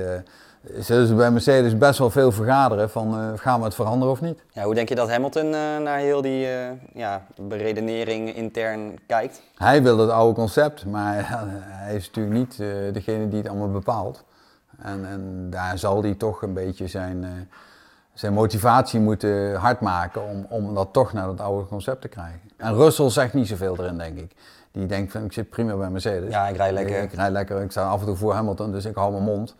zullen 0.79 1.07
ze 1.07 1.15
bij 1.15 1.31
Mercedes 1.31 1.79
best 1.79 1.99
wel 1.99 2.11
veel 2.11 2.33
vergaderen 2.33 2.91
van 2.91 3.19
uh, 3.19 3.29
gaan 3.37 3.59
we 3.59 3.65
het 3.65 3.75
veranderen 3.75 4.13
of 4.13 4.21
niet. 4.21 4.43
Ja, 4.53 4.63
hoe 4.63 4.75
denk 4.75 4.89
je 4.89 4.95
dat 4.95 5.11
Hamilton 5.11 5.47
uh, 5.47 5.53
naar 5.79 5.99
heel 5.99 6.23
die 6.23 6.47
uh, 6.47 6.67
ja, 6.95 7.27
beredenering 7.41 8.35
intern 8.35 8.99
kijkt? 9.07 9.43
Hij 9.57 9.83
wil 9.83 9.99
het 9.99 10.11
oude 10.11 10.35
concept, 10.35 10.87
maar 10.87 11.15
hij 11.85 11.95
is 11.95 12.07
natuurlijk 12.07 12.35
niet 12.35 12.57
degene 12.95 13.29
die 13.29 13.39
het 13.39 13.49
allemaal 13.49 13.71
bepaalt. 13.71 14.25
En, 14.79 15.07
en, 15.07 15.47
daar 15.51 15.79
zal 15.79 16.03
hij 16.03 16.15
toch 16.15 16.43
een 16.43 16.55
beetje 16.55 16.87
zijn, 16.87 17.49
zijn 18.13 18.33
motivatie 18.33 19.01
moeten 19.01 19.55
hard 19.55 19.81
maken 19.81 20.29
om, 20.29 20.47
om 20.49 20.75
dat 20.75 20.89
toch 20.93 21.13
naar 21.13 21.29
het 21.29 21.41
oude 21.41 21.69
concept 21.69 22.01
te 22.01 22.09
krijgen. 22.09 22.41
En 22.57 22.75
Russell 22.75 23.11
zegt 23.11 23.35
niet 23.35 23.49
zoveel 23.49 23.77
erin, 23.79 23.99
denk 23.99 24.19
ik. 24.19 24.33
Die 24.73 24.87
denkt 24.87 25.13
van 25.13 25.25
ik 25.25 25.33
zit 25.33 25.51
prima 25.51 25.77
bij 25.77 25.91
Mercedes. 25.91 26.31
Ja, 26.31 26.49
ik 26.49 26.57
rij 26.57 26.73
lekker. 26.73 26.97
Ik, 26.97 27.13
ik 27.13 27.13
rij 27.13 27.31
lekker. 27.31 27.63
Ik 27.63 27.71
sta 27.71 27.89
af 27.89 28.01
en 28.01 28.07
toe 28.07 28.17
voor 28.17 28.33
Hamilton, 28.35 28.73
dus 28.73 28.85
ik 28.85 28.95
hou 28.95 29.13
mijn 29.13 29.25
mond. 29.25 29.55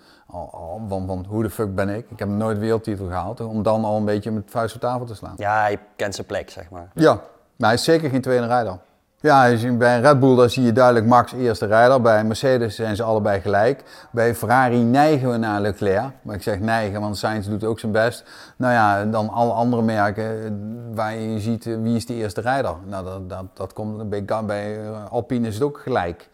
Van, 0.89 1.07
van 1.07 1.25
hoe 1.29 1.43
de 1.43 1.51
fuck 1.51 1.75
ben 1.75 1.89
ik? 1.89 2.07
Ik 2.11 2.19
heb 2.19 2.29
nooit 2.29 2.59
wereldtitel 2.59 3.07
gehaald. 3.07 3.41
Om 3.41 3.63
dan 3.63 3.85
al 3.85 3.97
een 3.97 4.05
beetje 4.05 4.31
met 4.31 4.43
vuist 4.47 4.75
op 4.75 4.81
tafel 4.81 5.07
te 5.07 5.15
slaan. 5.15 5.35
Ja, 5.37 5.61
hij 5.61 5.79
kent 5.97 6.15
zijn 6.15 6.27
plek, 6.27 6.51
zeg 6.51 6.71
maar. 6.71 6.89
Ja, 6.95 7.13
maar 7.57 7.69
hij 7.69 7.75
is 7.75 7.85
zeker 7.85 8.11
geen 8.11 8.21
tweede 8.21 8.47
rijder. 8.47 8.79
Ja, 9.21 9.57
bij 9.73 10.01
Red 10.01 10.21
Bull 10.21 10.37
daar 10.37 10.51
zie 10.51 10.63
je 10.63 10.73
duidelijk 10.73 11.07
Max 11.07 11.33
eerste 11.33 11.67
rijder. 11.67 12.01
Bij 12.01 12.25
Mercedes 12.25 12.75
zijn 12.75 12.97
ze 12.97 13.03
allebei 13.03 13.41
gelijk. 13.41 13.83
Bij 14.11 14.35
Ferrari 14.35 14.83
neigen 14.83 15.31
we 15.31 15.37
naar 15.37 15.61
Leclerc. 15.61 16.13
Maar 16.23 16.35
ik 16.35 16.43
zeg 16.43 16.59
neigen, 16.59 17.01
want 17.01 17.17
Sainz 17.17 17.47
doet 17.47 17.65
ook 17.65 17.79
zijn 17.79 17.93
best. 17.93 18.25
Nou 18.57 18.73
ja, 18.73 19.05
dan 19.05 19.29
alle 19.29 19.53
andere 19.53 19.83
merken 19.83 20.95
waar 20.95 21.15
je 21.17 21.41
ziet 21.41 21.65
wie 21.65 21.97
is 21.97 22.07
de 22.07 22.15
eerste 22.15 22.41
rijder. 22.41 22.75
Nou, 22.87 23.05
dat, 23.05 23.29
dat, 23.29 23.45
dat 23.55 23.73
komt 23.73 24.09
bij, 24.09 24.25
bij 24.45 24.79
Alpine 25.11 25.49
is 25.49 25.55
het 25.55 25.63
ook 25.63 25.79
gelijk. 25.79 26.29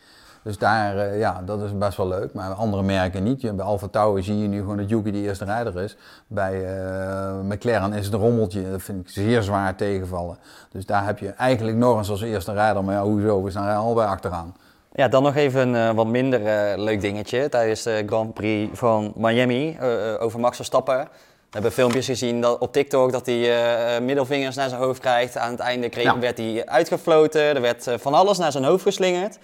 Dus 0.48 0.58
daar, 0.58 0.96
uh, 0.96 1.18
ja, 1.18 1.42
dat 1.44 1.62
is 1.62 1.78
best 1.78 1.96
wel 1.96 2.08
leuk. 2.08 2.32
Maar 2.32 2.52
andere 2.52 2.82
merken 2.82 3.22
niet. 3.22 3.56
Bij 3.56 3.64
Alfa 3.64 3.86
Tauri 3.88 4.22
zie 4.22 4.38
je 4.38 4.48
nu 4.48 4.58
gewoon 4.58 4.76
dat 4.76 4.88
Yuki 4.88 5.10
de 5.10 5.18
eerste 5.18 5.44
rijder 5.44 5.82
is. 5.82 5.96
Bij 6.26 6.54
uh, 6.54 7.40
McLaren 7.48 7.92
is 7.92 8.04
het 8.04 8.14
een 8.14 8.20
rommeltje. 8.20 8.70
Dat 8.70 8.82
vind 8.82 9.00
ik 9.00 9.08
zeer 9.08 9.42
zwaar 9.42 9.74
tegenvallen. 9.74 10.38
Dus 10.72 10.86
daar 10.86 11.06
heb 11.06 11.18
je 11.18 11.28
eigenlijk 11.28 11.76
Norris 11.76 12.10
als 12.10 12.22
eerste 12.22 12.52
rijder. 12.52 12.84
Maar 12.84 12.94
ja, 12.94 13.02
hoezo? 13.02 13.42
We 13.42 13.50
staan 13.50 13.76
al 13.76 13.94
bij 13.94 14.06
achteraan. 14.06 14.56
Ja, 14.92 15.08
dan 15.08 15.22
nog 15.22 15.36
even 15.36 15.68
een 15.68 15.90
uh, 15.90 15.96
wat 15.96 16.06
minder 16.06 16.40
leuk 16.78 17.00
dingetje 17.00 17.48
tijdens 17.48 17.82
de 17.82 18.02
Grand 18.06 18.34
Prix 18.34 18.78
van 18.78 19.12
Miami 19.16 19.78
over 20.18 20.40
Max 20.40 20.56
Verstappen. 20.56 20.98
We 20.98 21.54
hebben 21.54 21.72
filmpjes 21.72 22.06
gezien 22.06 22.40
dat, 22.40 22.58
op 22.58 22.72
TikTok 22.72 23.12
dat 23.12 23.26
hij 23.26 24.00
middelvingers 24.00 24.56
naar 24.56 24.68
zijn 24.68 24.80
hoofd 24.80 25.00
krijgt. 25.00 25.36
Aan 25.36 25.50
het 25.50 25.60
einde 25.60 25.88
kreeg, 25.88 26.14
werd 26.14 26.38
hij 26.38 26.66
uitgefloten. 26.66 27.42
Er 27.42 27.60
werd 27.60 27.90
van 27.96 28.14
alles 28.14 28.38
naar 28.38 28.52
zijn 28.52 28.64
hoofd 28.64 28.82
geslingerd 28.82 29.38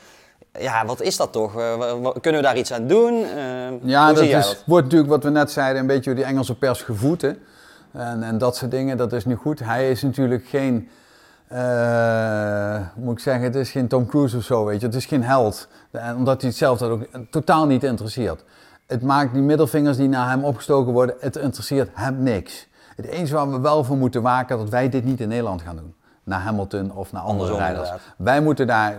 ja, 0.58 0.86
wat 0.86 1.00
is 1.00 1.16
dat 1.16 1.32
toch? 1.32 1.52
Kunnen 2.20 2.40
we 2.40 2.46
daar 2.46 2.56
iets 2.56 2.72
aan 2.72 2.86
doen? 2.86 3.14
Uh, 3.14 3.26
ja, 3.82 4.12
dat, 4.12 4.24
is, 4.24 4.62
wordt 4.66 4.84
natuurlijk 4.84 5.10
wat 5.10 5.22
we 5.22 5.30
net 5.30 5.50
zeiden, 5.50 5.80
een 5.80 5.86
beetje 5.86 6.04
door 6.04 6.14
die 6.14 6.24
Engelse 6.24 6.54
pers 6.54 6.82
gevoed. 6.82 7.22
Hè? 7.22 7.32
En, 7.92 8.22
en 8.22 8.38
dat 8.38 8.56
soort 8.56 8.70
dingen, 8.70 8.96
dat 8.96 9.12
is 9.12 9.24
nu 9.24 9.34
goed. 9.34 9.58
Hij 9.58 9.90
is 9.90 10.02
natuurlijk 10.02 10.44
geen, 10.46 10.88
uh, 11.52 12.76
moet 12.94 13.12
ik 13.12 13.18
zeggen, 13.18 13.42
het 13.42 13.54
is 13.54 13.70
geen 13.70 13.88
Tom 13.88 14.06
Cruise 14.06 14.36
of 14.36 14.42
zo, 14.42 14.64
weet 14.64 14.80
je. 14.80 14.86
Het 14.86 14.94
is 14.94 15.06
geen 15.06 15.22
held. 15.22 15.68
En 15.90 16.16
omdat 16.16 16.40
hij 16.40 16.50
het 16.50 16.58
zelf 16.58 16.78
dat 16.78 16.90
ook 16.90 17.02
totaal 17.30 17.66
niet 17.66 17.84
interesseert. 17.84 18.44
Het 18.86 19.02
maakt 19.02 19.32
die 19.32 19.42
middelvingers 19.42 19.96
die 19.96 20.08
naar 20.08 20.30
hem 20.30 20.44
opgestoken 20.44 20.92
worden, 20.92 21.14
het 21.20 21.36
interesseert 21.36 21.90
hem 21.92 22.22
niks. 22.22 22.66
Het 22.96 23.06
enige 23.06 23.34
waar 23.34 23.50
we 23.50 23.60
wel 23.60 23.84
voor 23.84 23.96
moeten 23.96 24.22
waken, 24.22 24.58
dat 24.58 24.68
wij 24.68 24.88
dit 24.88 25.04
niet 25.04 25.20
in 25.20 25.28
Nederland 25.28 25.62
gaan 25.62 25.76
doen. 25.76 25.94
Naar 26.24 26.40
Hamilton 26.40 26.92
of 26.92 27.12
naar 27.12 27.22
andere 27.22 27.56
rijders. 27.56 27.90
Wij 28.16 28.40
moeten 28.40 28.66
daar 28.66 28.98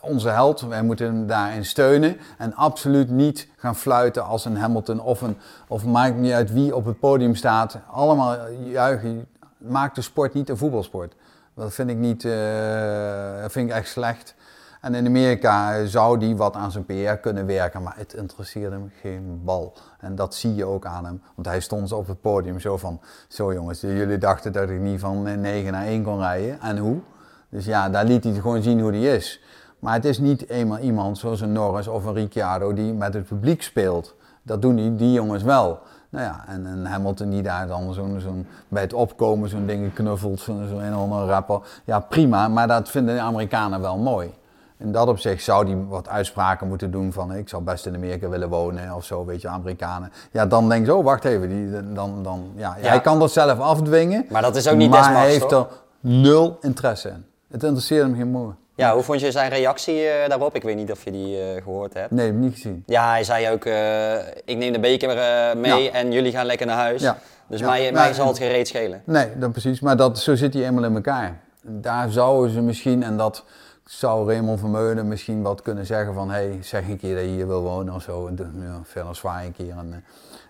onze 0.00 0.28
held. 0.28 0.60
Wij 0.60 0.82
moeten 0.82 1.06
hem 1.06 1.26
daarin 1.26 1.64
steunen. 1.64 2.16
En 2.38 2.54
absoluut 2.54 3.10
niet 3.10 3.48
gaan 3.56 3.76
fluiten 3.76 4.24
als 4.24 4.44
een 4.44 4.56
Hamilton 4.56 5.00
of 5.00 5.20
een. 5.20 5.38
Of 5.68 5.84
maakt 5.84 6.16
niet 6.16 6.32
uit 6.32 6.52
wie 6.52 6.76
op 6.76 6.84
het 6.84 6.98
podium 6.98 7.34
staat. 7.34 7.78
Allemaal 7.90 8.36
juichen. 8.64 9.26
Maak 9.56 9.94
de 9.94 10.02
sport 10.02 10.34
niet 10.34 10.48
een 10.48 10.56
voetbalsport. 10.56 11.14
Dat 11.54 11.74
vind 11.74 11.90
ik 11.90 11.96
niet. 11.96 12.24
Uh, 12.24 13.44
vind 13.46 13.70
ik 13.70 13.76
echt 13.76 13.88
slecht. 13.88 14.34
En 14.80 14.94
in 14.94 15.06
Amerika 15.06 15.84
zou 15.84 16.18
die 16.18 16.36
wat 16.36 16.54
aan 16.54 16.70
zijn 16.70 16.84
PR 16.84 17.12
kunnen 17.20 17.46
werken, 17.46 17.82
maar 17.82 17.94
het 17.96 18.12
interesseerde 18.14 18.76
hem 18.76 18.92
geen 19.00 19.40
bal. 19.44 19.72
En 20.00 20.14
dat 20.14 20.34
zie 20.34 20.54
je 20.54 20.64
ook 20.64 20.86
aan 20.86 21.04
hem. 21.04 21.22
Want 21.34 21.46
hij 21.46 21.60
stond 21.60 21.92
op 21.92 22.06
het 22.06 22.20
podium 22.20 22.60
zo 22.60 22.76
van, 22.76 23.00
zo 23.28 23.52
jongens, 23.52 23.80
jullie 23.80 24.18
dachten 24.18 24.52
dat 24.52 24.70
ik 24.70 24.80
niet 24.80 25.00
van 25.00 25.40
9 25.40 25.72
naar 25.72 25.86
1 25.86 26.02
kon 26.02 26.18
rijden. 26.18 26.60
En 26.60 26.78
hoe? 26.78 27.00
Dus 27.48 27.64
ja, 27.64 27.88
daar 27.88 28.04
liet 28.04 28.24
hij 28.24 28.32
gewoon 28.32 28.62
zien 28.62 28.80
hoe 28.80 28.90
hij 28.90 29.16
is. 29.16 29.42
Maar 29.78 29.94
het 29.94 30.04
is 30.04 30.18
niet 30.18 30.48
eenmaal 30.48 30.78
iemand 30.78 31.18
zoals 31.18 31.40
een 31.40 31.52
Norris 31.52 31.88
of 31.88 32.04
een 32.04 32.14
Ricciardo 32.14 32.74
die 32.74 32.92
met 32.92 33.14
het 33.14 33.26
publiek 33.26 33.62
speelt. 33.62 34.14
Dat 34.42 34.62
doen 34.62 34.76
die, 34.76 34.94
die 34.94 35.12
jongens 35.12 35.42
wel. 35.42 35.78
Nou 36.10 36.24
ja, 36.24 36.44
en, 36.46 36.66
en 36.66 36.86
Hamilton 36.86 37.30
die 37.30 37.42
daar 37.42 37.66
dan 37.66 37.94
zo'n, 37.94 38.20
zo'n, 38.20 38.46
bij 38.68 38.82
het 38.82 38.92
opkomen 38.92 39.48
zo'n 39.48 39.66
ding 39.66 39.92
knuffelt, 39.92 40.40
zo'n, 40.40 40.66
zo'n 40.68 40.82
een 40.82 40.96
of 40.96 41.28
rapper. 41.28 41.60
Ja, 41.84 42.00
prima, 42.00 42.48
maar 42.48 42.68
dat 42.68 42.88
vinden 42.88 43.14
de 43.14 43.20
Amerikanen 43.20 43.80
wel 43.80 43.96
mooi. 43.96 44.34
In 44.76 44.92
dat 44.92 45.08
opzicht 45.08 45.42
zou 45.42 45.64
die 45.64 45.76
wat 45.76 46.08
uitspraken 46.08 46.68
moeten 46.68 46.90
doen 46.90 47.12
van 47.12 47.34
ik 47.34 47.48
zou 47.48 47.62
best 47.62 47.86
in 47.86 47.94
Amerika 47.94 48.28
willen 48.28 48.48
wonen 48.48 48.94
of 48.94 49.04
zo, 49.04 49.24
weet 49.24 49.40
je, 49.40 49.48
Amerikanen. 49.48 50.12
Ja, 50.32 50.46
dan 50.46 50.68
denk 50.68 50.86
je, 50.86 50.94
oh 50.94 51.04
wacht 51.04 51.24
even, 51.24 51.48
die, 51.48 51.92
dan, 51.92 52.22
dan, 52.22 52.52
ja, 52.54 52.76
ja. 52.80 52.88
hij 52.88 53.00
kan 53.00 53.18
dat 53.18 53.30
zelf 53.30 53.58
afdwingen. 53.58 54.26
Maar 54.30 54.42
dat 54.42 54.56
is 54.56 54.68
ook 54.68 54.76
niet 54.76 54.90
Maar 54.90 55.12
hij 55.12 55.30
heeft 55.30 55.52
er 55.52 55.66
nul 56.00 56.58
interesse 56.60 57.08
in. 57.08 57.24
Het 57.48 57.62
interesseert 57.62 58.02
hem 58.02 58.14
geen 58.14 58.30
moer. 58.30 58.54
Ja, 58.78 58.94
hoe 58.94 59.02
vond 59.02 59.20
je 59.20 59.30
zijn 59.30 59.50
reactie 59.50 60.04
uh, 60.04 60.28
daarop? 60.28 60.54
Ik 60.54 60.62
weet 60.62 60.76
niet 60.76 60.90
of 60.90 61.04
je 61.04 61.10
die 61.10 61.36
uh, 61.36 61.62
gehoord 61.62 61.94
hebt. 61.94 62.10
Nee, 62.10 62.32
niet 62.32 62.52
gezien. 62.52 62.82
Ja, 62.86 63.10
hij 63.10 63.24
zei 63.24 63.50
ook, 63.50 63.64
uh, 63.64 64.16
ik 64.44 64.56
neem 64.56 64.72
de 64.72 64.80
beker 64.80 65.08
mee 65.56 65.90
en 65.90 66.12
jullie 66.12 66.32
gaan 66.32 66.46
lekker 66.46 66.66
naar 66.66 66.76
huis. 66.76 67.02
Ja. 67.02 67.18
Dus 67.46 67.60
ja. 67.60 67.66
mij, 67.66 67.92
mij 67.92 68.12
zal 68.12 68.26
het 68.26 68.38
gereed 68.38 68.68
schelen. 68.68 69.02
Nee, 69.04 69.38
dan 69.38 69.50
precies. 69.50 69.80
Maar 69.80 69.96
dat, 69.96 70.18
zo 70.18 70.34
zit 70.34 70.54
hij 70.54 70.64
eenmaal 70.66 70.84
in 70.84 70.94
elkaar. 70.94 71.40
Daar 71.62 72.10
zouden 72.10 72.50
ze 72.50 72.60
misschien, 72.60 73.02
en 73.02 73.16
dat 73.16 73.44
zou 73.84 74.32
Raymond 74.32 74.60
Vermeulen 74.60 75.08
misschien 75.08 75.42
wat 75.42 75.62
kunnen 75.62 75.86
zeggen 75.86 76.14
van... 76.14 76.30
hé, 76.30 76.34
hey, 76.34 76.58
zeg 76.60 76.88
een 76.88 76.98
keer 76.98 77.14
dat 77.14 77.24
je 77.24 77.30
hier 77.30 77.46
wil 77.46 77.62
wonen 77.62 77.94
of 77.94 78.02
zo. 78.02 78.26
En 78.26 78.38
verder 78.84 79.16
zwaai 79.16 79.46
een 79.46 79.52
keer 79.52 79.74
en 79.78 80.04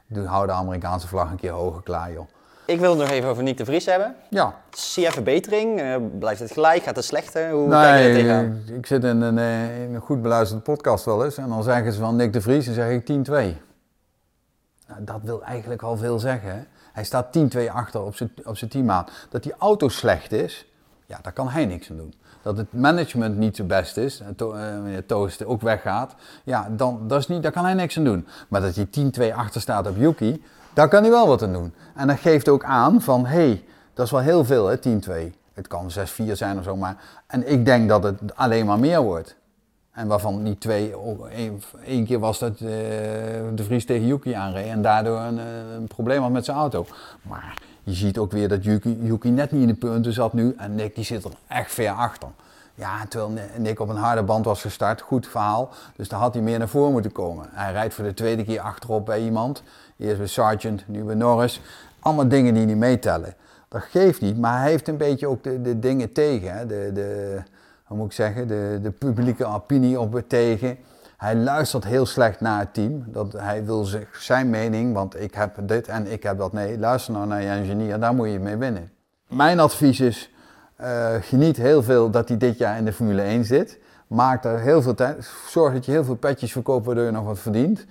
doe, 0.07 0.27
hou 0.27 0.47
de 0.47 0.53
Amerikaanse 0.53 1.09
vlag 1.09 1.31
een 1.31 1.37
keer 1.37 1.51
hoger 1.51 1.83
klaar, 1.83 2.12
joh. 2.12 2.29
Ik 2.69 2.81
wil 2.81 2.91
het 2.91 2.99
nog 2.99 3.11
even 3.11 3.29
over 3.29 3.43
Nick 3.43 3.57
de 3.57 3.65
Vries 3.65 3.87
hebben. 3.87 4.15
Ja. 4.31 4.55
Zie 4.71 5.03
je 5.03 5.13
verbetering? 5.13 5.81
Uh, 5.81 5.97
blijft 6.19 6.41
het 6.41 6.53
gelijk? 6.53 6.83
Gaat 6.83 6.97
het 6.97 7.05
slechter? 7.05 7.51
Hoe 7.51 7.69
kijk 7.71 8.03
je 8.03 8.09
er 8.09 8.15
tegenaan? 8.15 8.63
Ik 8.73 8.87
zit 8.87 9.05
in 9.05 9.21
een, 9.21 9.39
eh, 9.39 9.83
in 9.83 9.95
een 9.95 10.01
goed 10.01 10.23
beluisterde 10.23 10.63
podcast 10.63 11.05
wel 11.05 11.25
eens. 11.25 11.37
En 11.37 11.49
dan 11.49 11.63
zeggen 11.63 11.93
ze 11.93 12.01
van 12.01 12.17
Nick 12.17 12.33
de 12.33 12.41
Vries 12.41 12.67
en 12.67 12.75
zeg 12.75 12.91
ik 12.91 13.05
10-2. 13.05 13.57
Nou, 14.89 15.05
dat 15.05 15.21
wil 15.23 15.43
eigenlijk 15.43 15.83
al 15.83 15.97
veel 15.97 16.19
zeggen. 16.19 16.51
Hè? 16.51 16.61
Hij 16.93 17.05
staat 17.05 17.33
10-2 17.33 17.71
achter 17.71 18.03
op 18.03 18.17
zijn, 18.17 18.33
op 18.45 18.57
zijn 18.57 18.71
teammaat. 18.71 19.11
Dat 19.29 19.43
die 19.43 19.55
auto 19.59 19.89
slecht 19.89 20.33
is, 20.33 20.67
ja, 21.07 21.19
daar 21.23 21.33
kan 21.33 21.49
hij 21.49 21.67
niks 21.67 21.91
aan 21.91 21.97
doen. 21.97 22.15
Dat 22.43 22.57
het 22.57 22.73
management 22.73 23.37
niet 23.37 23.57
zo 23.57 23.65
best 23.65 23.97
is, 23.97 24.21
en 24.21 24.35
to, 24.35 24.55
uh, 24.55 24.97
Toost 25.07 25.45
ook 25.45 25.61
weggaat, 25.61 26.15
ja, 26.45 26.69
dan 26.71 27.09
dat 27.09 27.19
is 27.19 27.29
niet, 27.29 27.43
daar 27.43 27.53
kan 27.53 27.65
hij 27.65 27.75
niks 27.75 27.99
aan 27.99 28.05
doen. 28.05 28.27
Maar 28.49 28.61
dat 28.61 28.75
hij 28.75 28.87
10-2 28.87 29.35
achter 29.35 29.61
staat 29.61 29.87
op 29.87 29.97
Yuki, 29.97 30.43
daar 30.79 30.88
kan 30.88 31.03
hij 31.03 31.11
wel 31.11 31.27
wat 31.27 31.43
aan 31.43 31.53
doen. 31.53 31.75
En 31.95 32.07
dat 32.07 32.19
geeft 32.19 32.49
ook 32.49 32.64
aan 32.64 33.01
van, 33.01 33.27
hé, 33.27 33.37
hey, 33.37 33.64
dat 33.95 34.05
is 34.05 34.12
wel 34.12 34.21
heel 34.21 34.45
veel 34.45 34.67
hè, 34.67 34.77
10-2. 34.79 34.81
Het 35.53 35.67
kan 35.69 35.91
6-4 35.99 36.33
zijn 36.33 36.59
of 36.59 36.64
zo, 36.64 36.77
maar... 36.77 36.97
En 37.27 37.51
ik 37.51 37.64
denk 37.64 37.88
dat 37.88 38.03
het 38.03 38.19
alleen 38.35 38.67
maar 38.67 38.79
meer 38.79 39.03
wordt. 39.03 39.37
En 39.93 40.07
waarvan 40.07 40.45
die 40.45 40.59
twee, 40.59 40.95
één 41.85 42.05
keer 42.05 42.19
was 42.19 42.38
dat 42.38 42.53
uh, 42.53 42.69
de 43.55 43.64
Vries 43.64 43.87
tegen 43.87 44.07
Yuki 44.07 44.33
aanreed 44.33 44.67
en 44.67 44.83
daardoor 44.83 45.19
een, 45.19 45.38
eh, 45.38 45.45
een, 45.75 45.87
probleem 45.87 46.23
had 46.23 46.31
met 46.31 46.45
zijn 46.45 46.57
auto. 46.57 46.87
Maar 47.23 47.55
je 47.83 47.93
ziet 47.93 48.19
ook 48.19 48.33
weer 48.33 48.49
dat 48.49 48.64
Yuki, 48.64 48.99
Yuki 49.03 49.31
net 49.31 49.51
niet 49.51 49.62
in 49.62 49.69
de 49.69 49.75
punten 49.75 50.12
zat 50.12 50.33
nu 50.33 50.55
en 50.57 50.75
Nick 50.75 50.95
die 50.95 51.05
zit 51.05 51.25
er 51.25 51.33
echt 51.47 51.73
ver 51.73 51.91
achter. 51.91 52.29
Ja, 52.75 53.07
terwijl 53.09 53.33
Nick 53.57 53.81
op 53.81 53.88
een 53.88 53.97
harde 53.97 54.23
band 54.23 54.45
was 54.45 54.61
gestart, 54.61 55.01
goed 55.01 55.27
verhaal. 55.27 55.71
Dus 55.97 56.09
daar 56.09 56.21
had 56.21 56.35
hij 56.35 56.43
meer 56.43 56.59
naar 56.59 56.69
voren 56.69 56.93
moeten 56.93 57.12
komen. 57.12 57.47
Hij 57.51 57.73
rijdt 57.73 57.95
voor 57.95 58.05
de 58.05 58.14
tweede 58.14 58.45
keer 58.45 58.61
achterop 58.61 59.07
bij 59.07 59.21
iemand. 59.21 59.62
Eerst 59.99 60.19
bij 60.19 60.27
Sargent, 60.27 60.85
nu 60.87 61.03
bij 61.03 61.15
Norris. 61.15 61.61
Allemaal 62.01 62.29
dingen 62.29 62.55
die 62.55 62.65
niet 62.65 62.77
meetellen. 62.77 63.35
Dat 63.69 63.83
geeft 63.83 64.21
niet, 64.21 64.39
maar 64.39 64.61
hij 64.61 64.71
heeft 64.71 64.89
een 64.89 64.97
beetje 64.97 65.27
ook 65.27 65.43
de, 65.43 65.61
de 65.61 65.79
dingen 65.79 66.13
tegen. 66.13 66.53
Hè? 66.53 66.67
De, 66.67 66.91
de, 66.95 67.37
hoe 67.85 67.97
moet 67.97 68.07
ik 68.07 68.13
zeggen, 68.13 68.49
de, 68.49 68.79
de 68.83 68.91
publieke 68.91 69.45
opinie 69.45 70.01
op 70.01 70.23
tegen. 70.27 70.79
Hij 71.17 71.37
luistert 71.37 71.85
heel 71.85 72.07
slecht 72.07 72.41
naar 72.41 72.59
het 72.59 72.75
team. 72.75 73.05
Dat, 73.07 73.33
hij 73.33 73.65
wil 73.65 73.87
zijn 74.13 74.51
mening, 74.51 74.95
want 74.95 75.21
ik 75.21 75.35
heb 75.35 75.57
dit 75.63 75.89
en 75.89 76.13
ik 76.13 76.23
heb 76.23 76.39
dat. 76.39 76.53
Nee, 76.53 76.79
luister 76.79 77.13
nou 77.13 77.27
naar 77.27 77.43
je 77.43 77.49
engineer, 77.49 78.01
daar 78.01 78.15
moet 78.15 78.31
je 78.31 78.39
mee 78.39 78.57
winnen. 78.57 78.91
Mijn 79.29 79.61
advies 79.61 80.01
is, 80.01 80.31
uh, 80.81 81.15
geniet 81.21 81.57
heel 81.57 81.83
veel 81.83 82.11
dat 82.11 82.29
hij 82.29 82.37
dit 82.37 82.59
jaar 82.59 82.79
in 82.79 82.85
de 82.85 82.93
Formule 82.93 83.23
1 83.23 83.45
zit. 83.45 83.79
Maak 84.07 84.45
er 84.45 84.59
heel 84.59 84.83
veel 84.83 84.95
tijd, 84.95 85.31
zorg 85.49 85.73
dat 85.73 85.85
je 85.85 85.93
heel 85.93 86.05
veel 86.05 86.17
petjes 86.17 86.53
verkoopt 86.53 86.87
waardoor 86.87 87.05
je 87.05 87.11
nog 87.11 87.25
wat 87.25 87.39
verdient. 87.39 87.87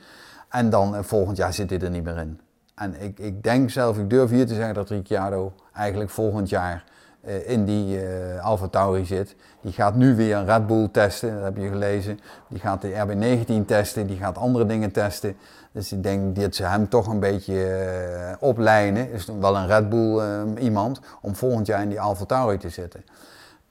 En 0.49 0.69
dan 0.69 0.95
uh, 0.95 0.99
volgend 1.01 1.37
jaar 1.37 1.53
zit 1.53 1.69
hij 1.69 1.79
er 1.79 1.89
niet 1.89 2.03
meer 2.03 2.17
in. 2.17 2.39
En 2.75 3.01
ik, 3.01 3.19
ik 3.19 3.43
denk 3.43 3.69
zelf, 3.69 3.97
ik 3.97 4.09
durf 4.09 4.29
hier 4.29 4.47
te 4.47 4.55
zeggen 4.55 4.73
dat 4.73 4.89
Ricciardo 4.89 5.53
eigenlijk 5.73 6.09
volgend 6.09 6.49
jaar 6.49 6.83
uh, 7.27 7.49
in 7.49 7.65
die 7.65 8.03
uh, 8.03 8.45
Alfa 8.45 8.67
Tauri 8.67 9.05
zit. 9.05 9.35
Die 9.61 9.71
gaat 9.71 9.95
nu 9.95 10.15
weer 10.15 10.35
een 10.35 10.45
Red 10.45 10.67
Bull 10.67 10.87
testen, 10.91 11.33
dat 11.33 11.43
heb 11.43 11.57
je 11.57 11.69
gelezen. 11.69 12.19
Die 12.49 12.59
gaat 12.59 12.81
de 12.81 12.91
RB19 12.91 13.65
testen, 13.65 14.07
die 14.07 14.17
gaat 14.17 14.37
andere 14.37 14.65
dingen 14.65 14.91
testen. 14.91 15.37
Dus 15.71 15.91
ik 15.91 16.03
denk 16.03 16.35
dat 16.35 16.55
ze 16.55 16.63
hem 16.63 16.89
toch 16.89 17.07
een 17.07 17.19
beetje 17.19 17.53
uh, 17.53 18.35
oplijnen. 18.39 19.11
Is 19.11 19.25
wel 19.39 19.57
een 19.57 19.67
Red 19.67 19.89
Bull 19.89 20.45
iemand 20.59 20.99
om 21.21 21.35
volgend 21.35 21.67
jaar 21.67 21.81
in 21.81 21.89
die 21.89 22.01
Alfa 22.01 22.25
Tauri 22.25 22.57
te 22.57 22.69
zitten. 22.69 23.03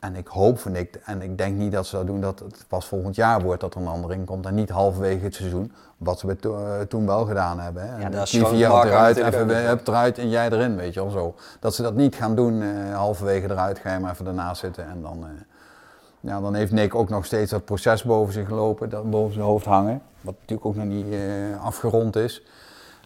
En 0.07 0.17
ik 0.17 0.27
hoop 0.27 0.59
van 0.59 0.77
ik, 0.77 1.01
en 1.05 1.23
ik 1.23 1.39
denk 1.39 1.57
niet 1.57 1.73
dat 1.73 1.87
ze 1.87 1.97
dat 1.97 2.07
doen, 2.07 2.21
dat 2.21 2.39
het 2.39 2.65
pas 2.69 2.87
volgend 2.87 3.15
jaar 3.15 3.43
wordt 3.43 3.61
dat 3.61 3.75
er 3.75 3.81
een 3.81 3.87
andere 3.87 4.15
in 4.15 4.25
komt. 4.25 4.47
En 4.47 4.55
niet 4.55 4.69
halverwege 4.69 5.25
het 5.25 5.35
seizoen, 5.35 5.73
wat 5.97 6.19
ze 6.19 6.37
to, 6.37 6.59
uh, 6.59 6.81
toen 6.81 7.07
wel 7.07 7.25
gedaan 7.25 7.61
hebben. 7.61 7.91
Hè. 7.91 8.01
Ja, 8.01 8.09
dat 8.09 8.33
eruit, 8.33 9.17
even 9.17 9.67
hebt 9.67 9.89
eruit 9.89 10.19
en 10.19 10.29
jij 10.29 10.51
erin, 10.51 10.77
weet 10.77 10.95
je 10.95 11.01
wel 11.01 11.11
zo. 11.11 11.35
Dat 11.61 11.75
ze 11.75 11.83
dat 11.83 11.95
niet 11.95 12.15
gaan 12.15 12.35
doen, 12.35 12.55
uh, 12.61 12.97
halverwege 12.97 13.51
eruit, 13.51 13.79
ga 13.79 13.93
je 13.93 13.99
maar 13.99 14.13
even 14.13 14.27
ernaast 14.27 14.61
zitten. 14.61 14.89
En 14.89 15.03
dan, 15.03 15.19
uh, 15.19 15.29
ja, 16.21 16.41
dan 16.41 16.55
heeft 16.55 16.73
Nick 16.73 16.95
ook 16.95 17.09
nog 17.09 17.25
steeds 17.25 17.51
dat 17.51 17.65
proces 17.65 18.03
boven 18.03 18.33
zich 18.33 18.51
lopen, 18.51 18.91
dat 18.91 19.11
boven 19.11 19.33
zijn 19.33 19.45
hoofd 19.47 19.65
hangen. 19.65 20.03
Wat 20.21 20.35
natuurlijk 20.35 20.67
ook 20.67 20.77
nog 20.77 20.85
niet 20.85 21.07
afgerond 21.63 22.17
is. 22.17 22.43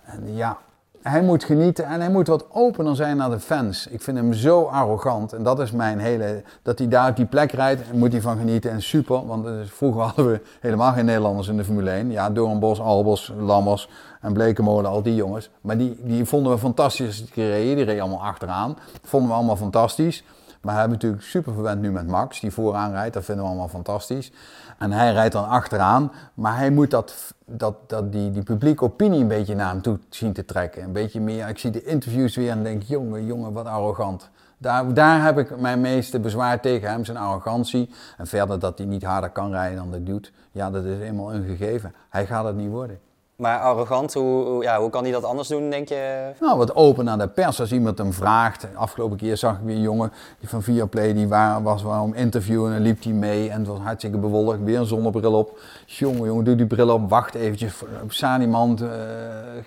En 0.04 0.34
ja, 0.34 0.58
hij 1.02 1.22
moet 1.22 1.44
genieten 1.44 1.84
en 1.84 2.00
hij 2.00 2.10
moet 2.10 2.26
wat 2.26 2.46
opener 2.50 2.96
zijn 2.96 3.16
naar 3.16 3.30
de 3.30 3.40
fans. 3.40 3.86
Ik 3.86 4.02
vind 4.02 4.16
hem 4.16 4.32
zo 4.32 4.62
arrogant 4.62 5.32
en 5.32 5.42
dat 5.42 5.60
is 5.60 5.70
mijn 5.70 5.98
hele... 5.98 6.42
Dat 6.62 6.78
hij 6.78 6.88
daar 6.88 7.08
op 7.10 7.16
die 7.16 7.26
plek 7.26 7.52
rijdt, 7.52 7.92
moet 7.92 8.12
hij 8.12 8.20
van 8.20 8.38
genieten 8.38 8.70
en 8.70 8.82
super. 8.82 9.26
Want 9.26 9.48
vroeger 9.64 10.02
hadden 10.08 10.26
we 10.26 10.40
helemaal 10.60 10.92
geen 10.92 11.04
Nederlanders 11.04 11.48
in 11.48 11.56
de 11.56 11.64
Formule 11.64 11.90
1. 11.90 12.10
Ja, 12.10 12.30
Doornbos, 12.30 12.80
Albos, 12.80 13.32
Lammers 13.38 13.88
en 14.20 14.32
Blekemolen, 14.32 14.90
al 14.90 15.02
die 15.02 15.14
jongens. 15.14 15.50
Maar 15.60 15.78
die, 15.78 15.96
die 16.02 16.24
vonden 16.24 16.52
we 16.52 16.58
fantastisch 16.58 17.24
die. 17.32 17.48
Die 17.50 17.84
reden 17.84 18.00
allemaal 18.00 18.22
achteraan. 18.22 18.76
Dat 18.92 19.10
vonden 19.10 19.28
we 19.28 19.34
allemaal 19.34 19.56
fantastisch. 19.56 20.24
Maar 20.60 20.72
hij 20.72 20.80
hebben 20.80 20.98
natuurlijk 20.98 21.22
super 21.22 21.52
verwend 21.52 21.80
nu 21.80 21.90
met 21.90 22.06
Max, 22.06 22.40
die 22.40 22.50
vooraan 22.50 22.90
rijdt. 22.90 23.14
Dat 23.14 23.24
vinden 23.24 23.44
we 23.44 23.50
allemaal 23.50 23.68
fantastisch. 23.68 24.32
En 24.78 24.92
hij 24.92 25.12
rijdt 25.12 25.32
dan 25.32 25.48
achteraan. 25.48 26.12
Maar 26.34 26.56
hij 26.56 26.70
moet 26.70 26.90
dat, 26.90 27.34
dat, 27.44 27.74
dat 27.86 28.12
die, 28.12 28.30
die 28.30 28.42
publieke 28.42 28.84
opinie 28.84 29.20
een 29.20 29.28
beetje 29.28 29.54
naar 29.54 29.70
hem 29.70 29.82
toe 29.82 29.98
zien 30.08 30.32
te 30.32 30.44
trekken. 30.44 30.82
Een 30.82 30.92
beetje 30.92 31.20
meer. 31.20 31.48
Ik 31.48 31.58
zie 31.58 31.70
de 31.70 31.84
interviews 31.84 32.36
weer 32.36 32.50
en 32.50 32.62
denk, 32.62 32.82
jongen, 32.82 33.26
jongen, 33.26 33.52
wat 33.52 33.66
arrogant. 33.66 34.30
Daar, 34.58 34.94
daar 34.94 35.24
heb 35.24 35.38
ik 35.38 35.60
mijn 35.60 35.80
meeste 35.80 36.20
bezwaar 36.20 36.60
tegen 36.60 36.90
hem, 36.90 37.04
zijn 37.04 37.16
arrogantie. 37.16 37.90
En 38.16 38.26
verder 38.26 38.58
dat 38.58 38.78
hij 38.78 38.86
niet 38.86 39.04
harder 39.04 39.30
kan 39.30 39.50
rijden 39.50 39.76
dan 39.76 39.90
dat 39.90 40.06
doet. 40.06 40.32
Ja, 40.52 40.70
dat 40.70 40.84
is 40.84 41.00
eenmaal 41.00 41.34
een 41.34 41.44
gegeven. 41.44 41.94
Hij 42.08 42.26
gaat 42.26 42.44
het 42.44 42.56
niet 42.56 42.70
worden. 42.70 42.98
Maar 43.40 43.58
arrogant, 43.58 44.14
hoe, 44.14 44.62
ja, 44.62 44.80
hoe 44.80 44.90
kan 44.90 45.02
hij 45.02 45.12
dat 45.12 45.24
anders 45.24 45.48
doen, 45.48 45.70
denk 45.70 45.88
je? 45.88 46.30
Nou, 46.40 46.58
wat 46.58 46.74
open 46.74 47.04
naar 47.04 47.18
de 47.18 47.28
pers. 47.28 47.60
Als 47.60 47.72
iemand 47.72 47.98
hem 47.98 48.12
vraagt. 48.12 48.66
Afgelopen 48.74 49.16
keer 49.16 49.36
zag 49.36 49.52
ik 49.52 49.60
weer 49.64 49.74
een 49.74 49.80
jongen 49.80 50.12
die 50.38 50.48
van 50.48 50.62
Viaplay, 50.62 51.12
die 51.14 51.28
waar, 51.28 51.62
was 51.62 51.82
waarom 51.82 52.14
interviewen 52.14 52.74
en 52.74 52.80
liep 52.80 53.02
hij 53.02 53.12
mee. 53.12 53.50
En 53.50 53.58
het 53.58 53.68
was 53.68 53.78
hartstikke 53.78 54.18
bewolkt, 54.18 54.62
weer 54.62 54.78
een 54.78 54.86
zonnebril 54.86 55.32
op. 55.32 55.58
Jongen, 55.86 56.24
jongen, 56.24 56.44
doe 56.44 56.54
die 56.54 56.66
bril 56.66 56.88
op, 56.88 57.10
wacht 57.10 57.34
eventjes. 57.34 57.82
Staan 58.08 58.40
iemand, 58.40 58.82
uh, 58.82 58.88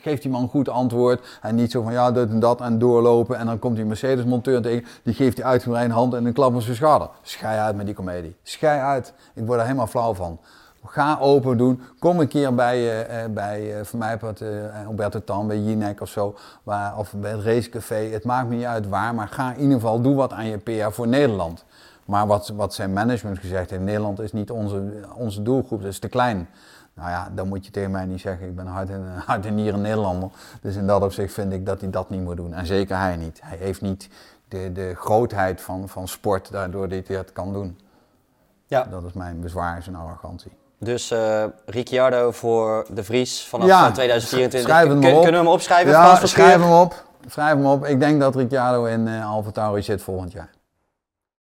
geeft 0.02 0.22
die 0.22 0.32
man 0.32 0.48
goed 0.48 0.70
antwoord. 0.70 1.40
En 1.42 1.56
niet 1.56 1.72
zo 1.72 1.82
van 1.82 1.94
ja, 1.94 2.12
dit 2.12 2.30
en 2.30 2.40
dat 2.40 2.62
en 2.62 2.80
doorlopen. 2.80 3.38
En 3.38 3.46
dan 3.46 3.60
komt 3.60 3.76
die 3.76 3.86
Mercedes-monteur 3.86 4.62
tegen, 4.62 4.86
die 5.04 5.14
geeft 5.14 5.36
die 5.36 5.46
uitgebreid 5.46 5.92
hand 5.92 6.14
en 6.14 6.26
een 6.26 6.34
klap 6.34 6.56
op 6.56 6.62
zijn 6.62 6.76
schouder. 6.76 7.10
Schij 7.22 7.60
uit 7.60 7.76
met 7.76 7.86
die 7.86 7.96
komedie. 7.96 8.36
Schij 8.44 8.82
uit. 8.82 9.14
Ik 9.34 9.46
word 9.46 9.60
er 9.60 9.66
helemaal 9.66 9.88
flauw 9.88 10.14
van. 10.14 10.40
Ga 10.86 11.18
open 11.20 11.58
doen. 11.58 11.82
Kom 12.00 12.20
een 12.20 12.28
keer 12.28 12.56
bij, 12.56 13.08
uh, 13.10 13.34
bij 13.34 13.78
uh, 13.80 13.84
voor 13.84 14.00
mij 14.00 14.18
het 14.22 14.42
uh, 14.42 14.88
Alberto 14.88 15.24
Tan, 15.24 15.48
bij 15.48 15.60
Jinek 15.60 16.02
of 16.02 16.10
zo. 16.10 16.36
Waar, 16.64 16.98
of 16.98 17.14
bij 17.14 17.32
het 17.32 17.42
racecafé. 17.42 17.96
Het 17.96 18.24
maakt 18.24 18.50
me 18.50 18.56
niet 18.56 18.66
uit 18.66 18.88
waar. 18.88 19.16
Maar 19.16 19.28
ga 19.28 19.54
in 19.54 19.60
ieder 19.60 19.74
geval, 19.74 20.02
doe 20.02 20.16
wat 20.16 20.34
aan 20.34 20.46
je 20.46 20.58
PR 20.58 20.92
voor 20.92 21.08
Nederland. 21.08 21.66
Maar 22.06 22.28
wat, 22.28 22.48
wat 22.48 22.74
zijn 22.74 22.94
management 22.94 23.40
gezegd 23.40 23.70
heeft, 23.70 23.82
Nederland 23.82 24.20
is 24.20 24.32
niet 24.32 24.52
onze, 24.52 24.84
onze 25.16 25.42
doelgroep, 25.42 25.82
dat 25.82 25.92
is 25.92 26.00
te 26.00 26.08
klein. 26.08 26.50
Nou 26.94 27.10
ja, 27.10 27.30
dan 27.36 27.48
moet 27.48 27.66
je 27.66 27.72
tegen 27.72 27.92
mij 27.92 28.06
niet 28.06 28.22
zeggen, 28.22 28.48
ik 28.48 28.56
ben 28.56 28.68
hard 28.68 28.90
en, 28.90 29.04
hard 29.26 29.46
en 29.46 29.56
nieren 29.56 29.82
Nederlander. 29.82 30.30
Dus 30.62 30.76
in 30.76 30.88
dat 30.88 31.02
opzicht 31.04 31.34
vind 31.34 31.54
ik 31.54 31.66
dat 31.66 31.82
hij 31.82 31.90
dat 31.90 32.10
niet 32.10 32.22
moet 32.22 32.38
doen. 32.38 32.54
En 32.54 32.66
zeker 32.66 32.98
hij 32.98 33.16
niet. 33.16 33.40
Hij 33.44 33.58
heeft 33.58 33.82
niet 33.82 34.10
de, 34.48 34.72
de 34.72 34.94
grootheid 34.96 35.62
van, 35.62 35.90
van 35.90 36.08
sport, 36.08 36.52
daardoor 36.52 36.90
dat 36.90 37.08
hij 37.08 37.18
dat 37.18 37.34
kan 37.34 37.54
doen. 37.54 37.78
Ja. 38.66 38.84
Dat 38.84 39.04
is 39.04 39.14
mijn 39.14 39.40
bezwaar, 39.40 39.84
zijn 39.84 39.96
arrogantie. 39.96 40.52
Dus 40.84 41.12
uh, 41.12 41.44
Ricciardo 41.66 42.32
voor 42.32 42.86
de 42.94 43.04
Vries 43.04 43.46
vanaf 43.50 43.68
ja, 43.68 43.92
2024. 43.92 44.72
Schrijf 44.72 44.88
hem 44.88 45.02
Kun, 45.02 45.14
kunnen 45.14 45.32
we 45.32 45.38
hem 45.38 45.48
opschrijven? 45.48 45.92
Ja, 45.92 46.26
schrijf 46.26 46.62
hem 46.62 46.72
op. 46.72 47.04
Schrijf 47.28 47.54
hem 47.54 47.66
op. 47.66 47.86
Ik 47.86 48.00
denk 48.00 48.20
dat 48.20 48.36
Ricciardo 48.36 48.86
in 48.86 49.08
uh, 49.08 49.30
Alfa 49.30 49.52
Tauri 49.52 49.82
zit 49.82 50.02
volgend 50.02 50.32
jaar. 50.32 50.50